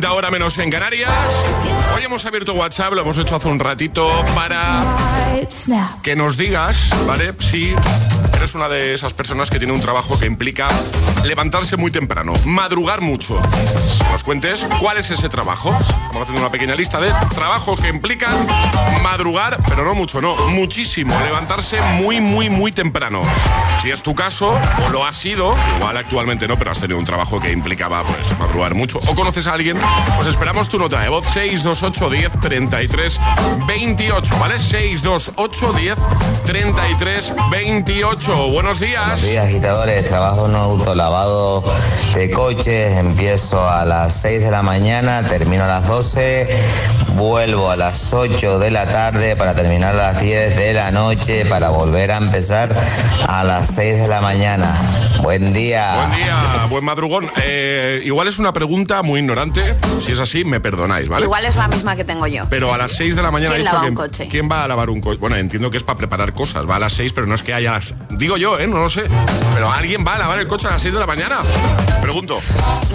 7.50 0.00 0.10
hora 0.14 0.30
menos 0.30 0.56
en 0.58 0.70
Canarias. 0.70 1.10
Hoy 1.94 2.02
hemos 2.04 2.24
abierto 2.24 2.54
WhatsApp, 2.54 2.94
lo 2.94 3.02
hemos 3.02 3.18
hecho 3.18 3.36
hace 3.36 3.48
un 3.48 3.58
ratito 3.58 4.08
para 4.34 4.84
que 6.02 6.16
nos 6.16 6.36
digas, 6.36 6.90
¿vale? 7.06 7.34
Si 7.38 7.74
eres 8.42 8.56
una 8.56 8.68
de 8.68 8.92
esas 8.92 9.12
personas 9.14 9.50
que 9.50 9.58
tiene 9.58 9.72
un 9.72 9.80
trabajo 9.80 10.18
que 10.18 10.26
implica 10.26 10.66
levantarse 11.22 11.76
muy 11.76 11.92
temprano, 11.92 12.32
madrugar 12.44 13.00
mucho. 13.00 13.40
Nos 14.10 14.24
cuentes 14.24 14.66
cuál 14.80 14.96
es 14.96 15.12
ese 15.12 15.28
trabajo. 15.28 15.70
Vamos 15.70 16.22
haciendo 16.22 16.40
una 16.40 16.50
pequeña 16.50 16.74
lista 16.74 16.98
de 16.98 17.12
trabajos 17.36 17.78
que 17.80 17.86
implican 17.86 18.34
madrugar, 19.00 19.58
pero 19.68 19.84
no 19.84 19.94
mucho, 19.94 20.20
no, 20.20 20.34
muchísimo. 20.48 21.16
Levantarse 21.20 21.80
muy, 22.02 22.20
muy, 22.20 22.50
muy 22.50 22.72
temprano. 22.72 23.22
Si 23.80 23.92
es 23.92 24.02
tu 24.02 24.12
caso, 24.16 24.58
o 24.86 24.90
lo 24.90 25.04
has 25.04 25.14
sido, 25.16 25.54
igual 25.76 25.96
actualmente 25.96 26.48
no, 26.48 26.58
pero 26.58 26.72
has 26.72 26.80
tenido 26.80 26.98
un 26.98 27.04
trabajo 27.04 27.40
que 27.40 27.52
implicaba 27.52 28.02
pues 28.02 28.36
madrugar 28.40 28.74
mucho, 28.74 28.98
o 29.06 29.14
conoces 29.14 29.46
a 29.46 29.52
alguien, 29.52 29.78
pues 30.16 30.26
esperamos 30.26 30.68
tu 30.68 30.80
nota 30.80 31.00
de 31.00 31.08
voz 31.08 31.26
628 31.26 32.10
10 32.10 32.40
33 32.40 33.20
28, 33.68 34.38
¿vale? 34.40 34.58
628 34.58 35.72
10 35.74 35.98
33 36.44 37.34
28. 37.52 38.31
Buenos 38.36 38.80
días. 38.80 39.02
Buenos 39.02 39.22
días, 39.22 39.44
agitadores. 39.46 40.08
Trabajo 40.08 40.46
en 40.46 40.52
un 40.52 40.56
autolavado 40.56 41.62
de 42.14 42.30
coches. 42.30 42.96
Empiezo 42.98 43.68
a 43.68 43.84
las 43.84 44.14
6 44.22 44.40
de 44.44 44.50
la 44.50 44.62
mañana, 44.62 45.22
termino 45.22 45.64
a 45.64 45.68
las 45.68 45.86
12, 45.86 46.48
vuelvo 47.16 47.70
a 47.70 47.76
las 47.76 48.12
8 48.14 48.58
de 48.58 48.70
la 48.70 48.86
tarde 48.86 49.36
para 49.36 49.54
terminar 49.54 49.94
a 49.94 50.12
las 50.12 50.20
10 50.22 50.56
de 50.56 50.72
la 50.72 50.90
noche 50.90 51.44
para 51.44 51.68
volver 51.70 52.10
a 52.12 52.16
empezar 52.16 52.74
a 53.28 53.44
las 53.44 53.66
6 53.74 53.98
de 54.00 54.08
la 54.08 54.20
mañana. 54.22 54.72
Buen 55.22 55.52
día. 55.52 55.94
Buen 56.06 56.16
día, 56.22 56.36
buen 56.70 56.84
madrugón. 56.84 57.30
Eh, 57.42 58.00
igual 58.04 58.28
es 58.28 58.38
una 58.38 58.52
pregunta 58.52 59.02
muy 59.02 59.20
ignorante. 59.20 59.60
Si 60.04 60.12
es 60.12 60.20
así, 60.20 60.44
me 60.44 60.58
perdonáis, 60.58 61.08
¿vale? 61.08 61.24
Igual 61.26 61.44
es 61.44 61.56
la 61.56 61.68
misma 61.68 61.96
que 61.96 62.04
tengo 62.04 62.26
yo. 62.26 62.46
Pero 62.50 62.72
a 62.72 62.78
las 62.78 62.92
6 62.92 63.14
de 63.14 63.22
la 63.22 63.30
mañana 63.30 63.54
¿Quién 63.54 63.64
lava 63.66 63.82
que- 63.82 63.88
un 63.90 63.94
coche? 63.94 64.28
¿Quién 64.30 64.48
va 64.50 64.64
a 64.64 64.68
lavar 64.68 64.88
un 64.90 65.00
coche? 65.00 65.18
Bueno, 65.18 65.36
entiendo 65.36 65.70
que 65.70 65.76
es 65.76 65.82
para 65.84 65.98
preparar 65.98 66.32
cosas. 66.32 66.68
Va 66.68 66.76
a 66.76 66.78
las 66.80 66.94
6, 66.94 67.12
pero 67.12 67.26
no 67.26 67.34
es 67.34 67.42
que 67.42 67.52
haya 67.54 67.72
las... 67.72 67.94
Digo 68.22 68.36
yo, 68.36 68.56
¿eh? 68.56 68.68
No 68.68 68.78
lo 68.78 68.88
sé. 68.88 69.02
Pero 69.52 69.72
alguien 69.72 70.04
va 70.06 70.14
a 70.14 70.18
lavar 70.18 70.38
el 70.38 70.46
coche 70.46 70.68
a 70.68 70.70
las 70.70 70.82
6 70.82 70.94
de 70.94 71.00
la 71.00 71.08
mañana. 71.08 71.40
Pregunto. 72.00 72.38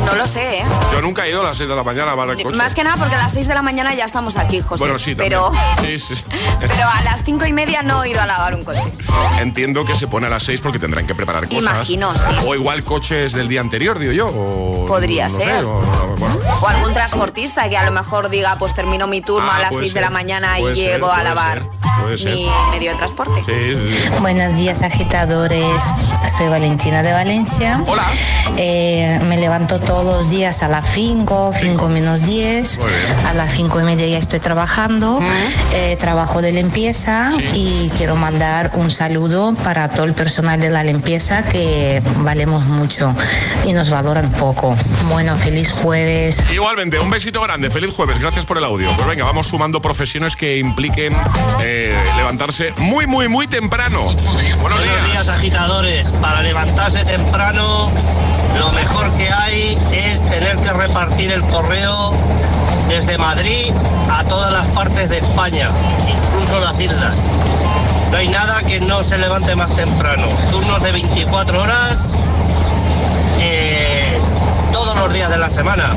No 0.05 0.15
lo 0.15 0.25
sé, 0.25 0.59
¿eh? 0.59 0.65
Yo 0.93 1.01
nunca 1.01 1.25
he 1.25 1.31
ido 1.31 1.41
a 1.41 1.43
las 1.43 1.57
6 1.57 1.69
de 1.69 1.75
la 1.75 1.83
mañana 1.83 2.03
a 2.03 2.15
lavar 2.15 2.29
el 2.29 2.41
coche. 2.41 2.57
Más 2.57 2.73
que 2.73 2.81
nada 2.81 2.95
porque 2.95 3.15
a 3.15 3.17
las 3.17 3.33
6 3.33 3.45
de 3.45 3.53
la 3.53 3.61
mañana 3.61 3.93
ya 3.93 4.05
estamos 4.05 4.37
aquí, 4.37 4.61
José. 4.61 4.81
Bueno, 4.81 4.97
sí, 4.97 5.15
también. 5.15 5.31
pero, 5.41 5.51
Sí, 5.81 5.99
sí, 5.99 6.15
sí. 6.15 6.23
pero 6.61 6.87
a 6.89 7.01
las 7.03 7.23
5 7.25 7.45
y 7.45 7.51
media 7.51 7.83
no 7.83 8.05
he 8.05 8.09
ido 8.11 8.21
a 8.21 8.25
lavar 8.25 8.55
un 8.55 8.63
coche. 8.63 8.81
Entiendo 9.41 9.83
que 9.83 9.97
se 9.97 10.07
pone 10.07 10.27
a 10.27 10.29
las 10.29 10.43
6 10.43 10.61
porque 10.61 10.79
tendrán 10.79 11.05
que 11.05 11.13
preparar 11.13 11.45
cosas. 11.49 11.61
Imagino, 11.61 12.13
sí. 12.13 12.21
O 12.45 12.55
igual 12.55 12.85
coches 12.85 13.33
del 13.33 13.49
día 13.49 13.59
anterior, 13.59 13.99
digo 13.99 14.13
yo. 14.13 14.27
O, 14.29 14.85
Podría 14.85 15.27
no 15.27 15.37
ser. 15.37 15.65
o- 15.65 15.79
o- 15.79 16.15
bueno. 16.17 16.39
O 16.61 16.67
algún 16.67 16.93
transportista 16.93 17.67
que 17.69 17.75
a 17.77 17.83
lo 17.83 17.91
mejor 17.91 18.29
diga, 18.29 18.57
pues 18.57 18.73
termino 18.73 19.07
mi 19.07 19.19
turno 19.21 19.49
Ah, 19.51 19.57
a 19.57 19.59
las 19.59 19.69
puede 19.71 19.83
6 19.85 19.93
de 19.93 20.01
la 20.01 20.09
mañana 20.09 20.57
y 20.59 20.63
ser, 20.63 20.75
llego 20.75 21.11
a 21.11 21.21
lavar 21.21 21.63
ser, 21.63 22.01
puede 22.01 22.17
ser. 22.17 22.33
mi 22.33 22.49
medio 22.71 22.91
de 22.91 22.97
transporte. 22.97 23.43
Sí, 23.45 23.75
sí, 23.91 23.99
sí. 24.03 24.09
Buenos 24.21 24.55
días 24.55 24.81
agitadores, 24.81 25.16
soy 26.37 26.47
Valentina 26.47 27.01
de 27.01 27.11
Valencia. 27.11 27.81
Hola. 27.87 28.05
me 28.55 29.37
levanto 29.37 29.79
todos 29.79 30.05
los 30.05 30.29
días 30.29 30.61
a 30.61 30.67
las 30.67 30.87
5, 30.91 31.53
5 31.53 31.89
menos 31.89 32.25
10. 32.25 32.79
A 33.27 33.33
las 33.33 33.53
5 33.53 33.79
y 33.81 33.83
media 33.83 34.07
ya 34.07 34.17
estoy 34.19 34.39
trabajando. 34.39 35.19
Eh, 35.73 35.95
trabajo 35.99 36.41
de 36.41 36.51
limpieza 36.51 37.29
y 37.53 37.89
quiero 37.97 38.15
mandar 38.15 38.71
un 38.75 38.91
saludo 38.91 39.55
para 39.63 39.89
todo 39.89 40.05
el 40.05 40.13
personal 40.13 40.59
de 40.59 40.69
la 40.69 40.83
limpieza 40.83 41.43
que 41.43 42.01
valemos 42.17 42.65
mucho 42.65 43.15
y 43.65 43.73
nos 43.73 43.89
valoran 43.89 44.29
poco. 44.31 44.75
Bueno, 45.09 45.37
feliz 45.37 45.71
jueves. 45.71 46.45
Igualmente, 46.51 46.99
un 46.99 47.09
besito 47.09 47.41
grande, 47.41 47.71
feliz 47.71 47.93
jueves, 47.93 48.19
gracias 48.19 48.45
por 48.45 48.57
el 48.57 48.63
audio. 48.63 48.91
Pues 48.95 49.07
venga, 49.07 49.25
vamos 49.25 49.47
sumando 49.47 49.81
profesiones 49.81 50.35
que 50.35 50.57
impliquen 50.57 51.13
eh, 51.61 51.97
levantarse 52.17 52.73
muy, 52.77 53.07
muy, 53.07 53.27
muy 53.27 53.47
temprano. 53.47 53.99
Buenos 54.61 54.83
días. 54.83 55.06
Agitadores. 55.15 56.11
Para 56.21 56.41
levantarse 56.41 57.03
temprano, 57.05 57.91
lo 58.57 58.71
mejor 58.73 59.11
que 59.15 59.31
hay 59.31 59.77
es 59.91 60.21
tener 60.29 60.57
que 60.57 60.71
repartir 60.73 61.31
el 61.31 61.41
correo 61.47 62.11
desde 62.87 63.17
Madrid 63.17 63.73
a 64.11 64.23
todas 64.23 64.51
las 64.51 64.67
partes 64.67 65.09
de 65.09 65.17
España, 65.17 65.69
incluso 66.07 66.59
las 66.59 66.79
islas. 66.79 67.25
No 68.11 68.17
hay 68.17 68.27
nada 68.29 68.61
que 68.63 68.79
no 68.79 69.03
se 69.03 69.17
levante 69.17 69.55
más 69.55 69.75
temprano. 69.75 70.27
Turnos 70.51 70.83
de 70.83 70.91
24 70.91 71.61
horas 71.61 72.15
eh, 73.39 74.19
todos 74.71 74.95
los 74.97 75.13
días 75.13 75.29
de 75.29 75.37
la 75.37 75.49
semana. 75.49 75.91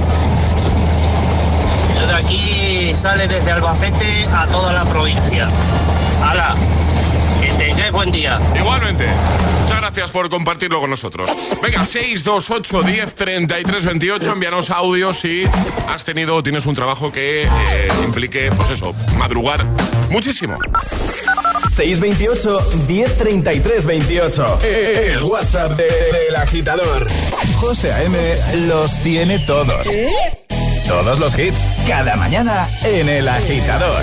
De 2.07 2.15
aquí 2.15 2.95
sale 2.95 3.29
desde 3.29 3.53
Albacete 3.53 4.27
a 4.35 4.47
toda 4.47 4.73
la 4.73 4.85
provincia. 4.85 5.49
¡Hala! 6.25 6.57
Buen 7.93 8.11
día. 8.13 8.39
Igualmente. 8.59 9.07
Muchas 9.63 9.81
gracias 9.81 10.11
por 10.11 10.29
compartirlo 10.31 10.81
con 10.81 10.91
nosotros. 10.91 11.31
Venga, 11.63 11.85
628 11.85 12.83
10 12.83 13.15
33 13.15 13.85
28. 13.85 14.33
Envíanos 14.33 14.71
audios 14.71 15.19
si 15.19 15.45
has 15.89 16.05
tenido 16.05 16.37
o 16.37 16.43
tienes 16.43 16.67
un 16.67 16.75
trabajo 16.75 17.11
que 17.13 17.43
eh, 17.45 17.49
implique, 18.05 18.51
pues 18.57 18.71
eso, 18.71 18.95
madrugar 19.19 19.65
muchísimo. 20.11 20.57
628 21.75 22.71
1033 22.89 23.87
28. 23.87 24.59
El 24.63 25.23
WhatsApp 25.25 25.73
de- 25.73 25.85
del 25.85 26.37
agitador. 26.37 27.07
José 27.57 27.93
A.M. 27.93 28.17
los 28.69 29.03
tiene 29.03 29.39
todos. 29.41 29.87
Todos 30.89 31.19
los 31.19 31.39
hits, 31.39 31.59
cada 31.87 32.17
mañana 32.17 32.69
en 32.83 33.09
el 33.09 33.29
agitador. 33.29 34.03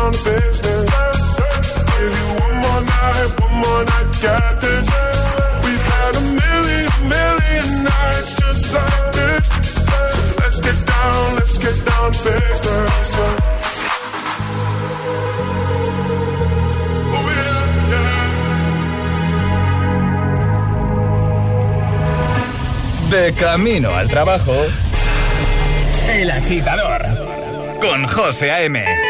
Down 0.00 0.12
to 0.12 0.18
business. 0.24 0.90
Give 1.92 2.12
you 2.18 2.28
one 2.44 2.56
more 2.64 2.82
night, 2.82 3.30
one 3.40 3.56
more 3.64 3.82
night 3.84 4.08
to 4.12 4.18
get 4.24 4.54
this. 4.64 4.86
We've 5.64 5.86
had 5.92 6.12
a 6.16 6.24
million, 6.40 6.88
million 7.16 7.66
nights 7.84 8.30
just 8.40 8.64
like 8.72 9.04
this. 9.18 9.46
So 9.86 10.34
let's 10.40 10.58
get 10.60 10.78
down, 10.86 11.36
let's 11.36 11.58
get 11.58 11.76
down 11.90 12.12
to 12.12 12.18
business. 12.24 13.10
Oh, 17.16 17.26
yeah, 17.36 17.90
yeah. 17.92 18.06
De 23.10 23.24
camino 23.34 23.90
al 23.94 24.08
trabajo, 24.08 24.54
El 26.08 26.30
Agitador, 26.30 27.02
con 27.80 28.06
José 28.06 28.50
A.M. 28.50 29.09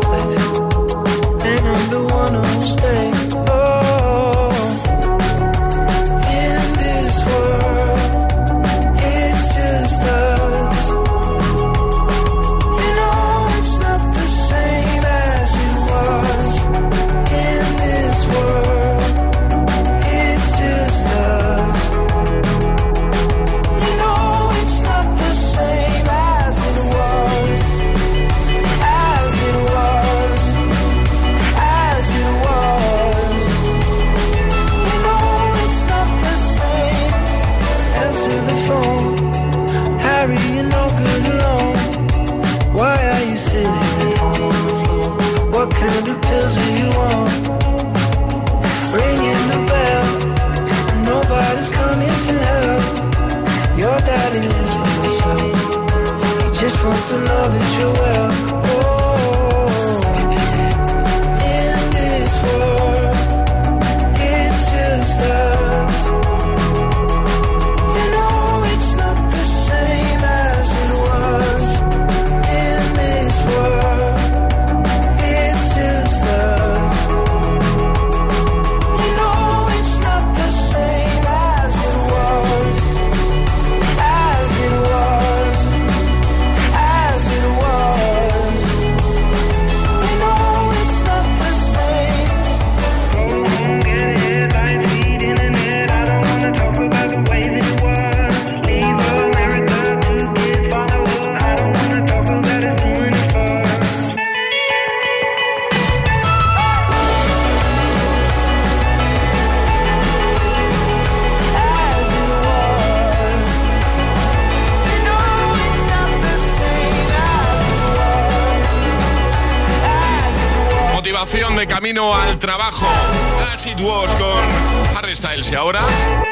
to 57.11 57.17
know 57.25 57.49
that 57.49 57.79
you're 57.79 58.00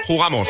jugamos. 0.09 0.49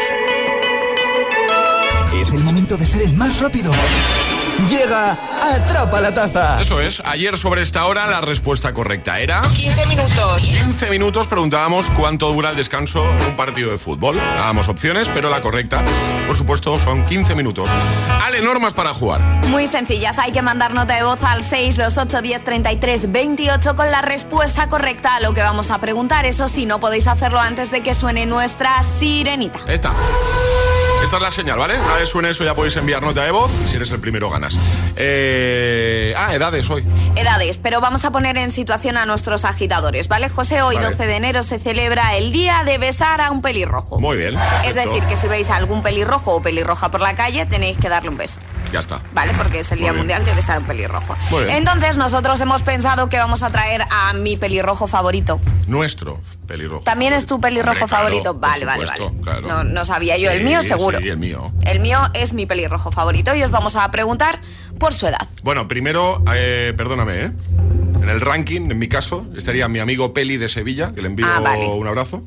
Atrapa 5.90 6.02
la 6.02 6.14
Taza. 6.14 6.62
Eso 6.62 6.80
es, 6.80 7.02
ayer 7.04 7.36
sobre 7.36 7.64
esta 7.64 7.86
hora 7.86 8.06
la 8.06 8.22
respuesta 8.22 8.74
correcta 8.74 9.20
era... 9.20 9.42
15 9.56 9.88
minutos. 9.88 10.44
15 10.44 10.90
minutos 10.92 11.28
preguntábamos 11.28 11.90
cuánto 11.92 12.32
dura 12.32 12.52
el 12.52 12.56
descanso 12.56 13.04
en 13.04 13.26
un 13.26 13.36
partido 13.36 13.72
de 13.72 13.80
fútbol. 13.80 14.18
Dábamos 14.18 14.68
opciones, 14.68 15.10
pero 15.12 15.32
la 15.32 15.42
correcta, 15.42 15.84
por 16.28 16.38
supuesto, 16.38 16.78
son 16.78 17.06
15 17.06 17.34
minutos. 17.34 17.72
Ale, 18.24 18.42
normas 18.42 18.74
para 18.74 18.94
jugar. 18.94 19.20
Muy 19.48 19.66
sencillas, 19.66 20.20
hay 20.20 20.32
que 20.32 20.44
mandar 20.44 20.76
nota 20.76 20.96
de 20.96 21.04
voz 21.04 21.24
al 21.24 21.42
628 21.42 22.22
10 22.22 22.44
33 22.44 23.12
28 23.12 23.76
con 23.76 23.90
la 23.90 24.04
respuesta 24.04 24.68
correcta 24.68 25.16
a 25.16 25.20
lo 25.22 25.34
que 25.34 25.42
vamos 25.42 25.72
a 25.72 25.80
preguntar. 25.80 26.28
Eso 26.28 26.50
sí, 26.50 26.68
no 26.68 26.80
podéis 26.80 27.08
hacerlo 27.08 27.40
antes 27.40 27.72
de 27.72 27.82
que 27.82 27.96
suene 27.96 28.28
nuestra 28.28 28.84
sirenita. 29.00 29.60
Esta. 29.68 29.92
Esta 31.04 31.16
es 31.18 31.22
la 31.24 31.32
señal, 31.32 31.58
¿vale? 31.58 31.80
Una 31.80 31.95
vez 31.95 32.10
suene 32.10 32.30
eso 32.30 32.43
ya 32.43 32.54
podéis 32.54 32.76
enviar 32.76 33.02
nota 33.02 33.24
de 33.24 33.32
voz. 33.32 33.50
Si 33.68 33.78
eres 33.78 33.89
el 33.91 34.00
primero 34.00 34.30
ganas. 34.30 34.58
Eh, 34.95 36.14
Ah, 36.18 36.34
edades 36.36 36.70
hoy. 36.70 36.86
Edades, 37.16 37.58
pero 37.58 37.80
vamos 37.82 38.04
a 38.06 38.12
poner 38.12 38.38
en 38.38 38.52
situación 38.52 38.97
a 38.97 39.06
nuestros 39.06 39.45
agitadores, 39.45 40.08
¿vale? 40.08 40.28
José, 40.30 40.62
hoy 40.62 40.76
Vale. 40.76 40.89
12 40.89 41.08
de 41.08 41.16
enero 41.16 41.43
se 41.43 41.58
celebra 41.60 42.16
el 42.18 42.32
día 42.32 42.64
de 42.66 42.78
besar 42.78 43.22
a 43.22 43.32
un 43.32 43.41
pelirrojo. 43.41 44.00
Muy 44.00 44.18
bien. 44.18 44.36
Es 44.66 44.76
decir, 44.76 45.04
que 45.06 45.16
si 45.16 45.28
veis 45.28 45.50
a 45.50 45.56
algún 45.56 45.82
pelirrojo 45.82 46.36
o 46.36 46.41
pelirroja 46.41 46.89
por 46.91 47.00
la 47.02 47.16
calle, 47.16 47.45
tenéis 47.45 47.78
que 47.78 47.88
darle 47.89 48.10
un 48.10 48.18
beso. 48.18 48.39
Ya 48.72 48.80
está. 48.80 49.00
¿Vale? 49.14 49.34
Porque 49.36 49.60
es 49.62 49.72
el 49.72 49.80
Día. 49.80 49.94
Mundial 49.94 50.24
de 50.26 50.34
Besar 50.34 50.58
a 50.58 50.60
un 50.60 50.66
pelirrojo. 50.66 51.16
Entonces, 51.50 51.98
nosotros 51.98 52.40
hemos 52.42 52.62
pensado 52.64 53.10
que 53.10 53.18
vamos 53.18 53.42
a 53.44 53.50
traer 53.52 53.84
a 53.90 54.14
mi 54.14 54.38
pelirrojo 54.38 54.86
favorito. 54.88 55.40
Nuestro 55.68 56.20
pelirrojo. 56.48 56.84
¿También 56.84 57.14
es 57.14 57.26
tu 57.26 57.40
pelirrojo 57.42 57.84
Hombre, 57.86 57.88
favorito? 57.98 58.34
Vale, 58.36 58.66
vale, 58.66 58.86
vale. 58.86 59.12
claro. 59.24 59.48
No, 59.48 59.64
no 59.64 59.86
sabía 59.86 60.18
yo. 60.18 60.30
el 60.32 60.44
mío, 60.44 60.62
seguro. 60.62 61.00
Sí, 61.00 61.10
el 61.10 61.18
mío. 61.18 61.52
El 61.66 61.80
mío 61.80 62.00
es 62.14 62.34
mi 62.34 62.46
pelirrojo 62.46 62.92
favorito 62.92 63.34
y 63.36 63.44
os 63.44 63.52
vamos 63.52 63.76
a 63.76 63.90
preguntar 63.92 64.42
por 64.80 64.94
su 64.94 65.08
edad. 65.08 65.28
Bueno, 65.44 65.68
primero, 65.68 66.24
eh, 66.34 66.74
perdóname, 66.78 67.22
¿eh? 67.26 67.32
En 68.02 68.10
el 68.10 68.22
ranking, 68.22 68.72
en 68.72 68.80
mi 68.80 68.88
caso, 68.88 69.28
estaría 69.36 69.68
mi 69.68 69.80
amigo 69.80 70.14
Peli 70.14 70.38
de 70.38 70.48
Sevilla, 70.50 70.94
que 70.96 71.02
le 71.02 71.08
envío 71.08 71.26
Ah, 71.28 71.40
vale. 71.40 71.66
un 71.68 71.88
abrazo. 71.88 72.24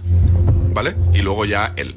¿Vale? 0.75 0.95
Y 1.13 1.19
luego 1.23 1.45
ya 1.45 1.73
él, 1.77 1.95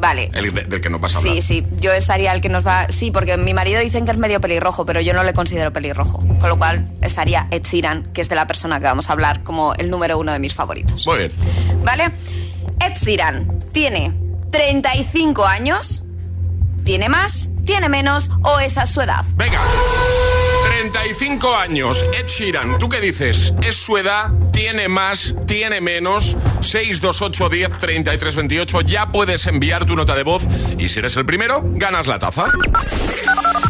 Vale. 0.00 0.30
el 0.32 0.52
de- 0.54 0.62
del 0.62 0.80
que 0.80 0.88
nos 0.90 1.00
vas 1.00 1.14
a 1.14 1.18
hablar. 1.18 1.34
Sí, 1.34 1.42
sí, 1.42 1.66
yo 1.78 1.92
estaría 1.92 2.32
el 2.32 2.40
que 2.40 2.48
nos 2.48 2.66
va... 2.66 2.86
Sí, 2.88 3.10
porque 3.10 3.36
mi 3.36 3.52
marido 3.54 3.80
dicen 3.80 4.04
que 4.06 4.12
es 4.12 4.16
medio 4.18 4.40
pelirrojo, 4.40 4.86
pero 4.86 5.00
yo 5.00 5.12
no 5.12 5.22
le 5.24 5.34
considero 5.34 5.72
pelirrojo. 5.72 6.18
Con 6.40 6.48
lo 6.48 6.56
cual 6.58 6.88
estaría 7.02 7.46
Ed 7.50 7.62
Sheeran, 7.64 8.04
que 8.14 8.20
es 8.22 8.28
de 8.28 8.34
la 8.36 8.46
persona 8.46 8.80
que 8.80 8.86
vamos 8.86 9.10
a 9.10 9.12
hablar 9.12 9.42
como 9.42 9.74
el 9.74 9.90
número 9.90 10.18
uno 10.18 10.32
de 10.32 10.38
mis 10.38 10.54
favoritos. 10.54 11.06
Muy 11.06 11.18
bien. 11.18 11.32
¿Vale? 11.84 12.04
Ed 12.80 12.92
Sheeran 12.98 13.60
tiene 13.72 14.12
35 14.50 15.44
años, 15.46 16.02
tiene 16.84 17.08
más, 17.08 17.50
tiene 17.66 17.88
menos 17.90 18.30
o 18.42 18.58
esa 18.58 18.84
es 18.84 18.88
su 18.88 19.00
edad. 19.02 19.24
Venga. 19.36 19.60
35 20.92 21.54
años, 21.56 22.04
Ed 22.18 22.26
Sheeran, 22.26 22.78
¿tú 22.78 22.88
qué 22.88 23.00
dices? 23.00 23.52
¿Es 23.66 23.76
su 23.76 23.96
edad? 23.96 24.30
¿Tiene 24.52 24.88
más? 24.88 25.34
¿Tiene 25.46 25.80
menos? 25.80 26.36
628 26.62 27.48
10 27.48 27.78
33 27.78 28.34
28. 28.36 28.80
Ya 28.82 29.06
puedes 29.12 29.46
enviar 29.46 29.86
tu 29.86 29.94
nota 29.94 30.14
de 30.14 30.22
voz 30.24 30.42
y 30.78 30.88
si 30.88 30.98
eres 30.98 31.16
el 31.16 31.24
primero, 31.24 31.60
ganas 31.64 32.06
la 32.06 32.18
taza. 32.18 32.46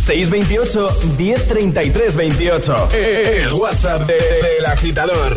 628 0.05 0.99
1033 1.19 2.17
28. 2.17 2.89
El 2.93 3.53
WhatsApp 3.53 4.03
de- 4.07 4.15
del 4.15 4.67
agitador. 4.67 5.37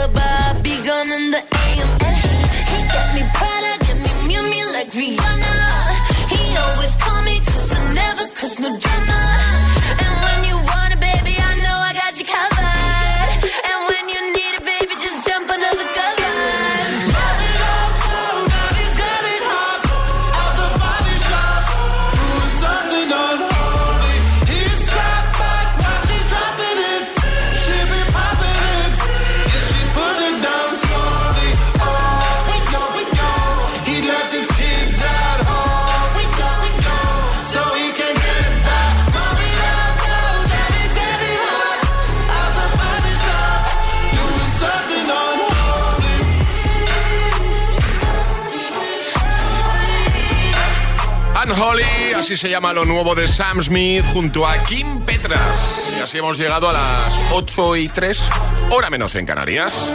así 52.31 52.37
se 52.37 52.49
llama 52.49 52.71
lo 52.71 52.85
nuevo 52.85 53.13
de 53.13 53.27
Sam 53.27 53.61
Smith 53.61 54.05
junto 54.13 54.47
a 54.47 54.57
Kim 54.63 55.01
Petras. 55.01 55.91
Y 55.97 55.99
así 55.99 56.17
hemos 56.17 56.37
llegado 56.37 56.69
a 56.69 56.71
las 56.71 57.25
8 57.33 57.75
y 57.75 57.89
3, 57.89 58.29
hora 58.71 58.89
menos 58.89 59.15
en 59.15 59.25
Canarias. 59.25 59.93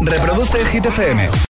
Reproduce 0.00 0.60
el 0.60 0.66
Hit 0.66 0.86
FM. 0.86 1.30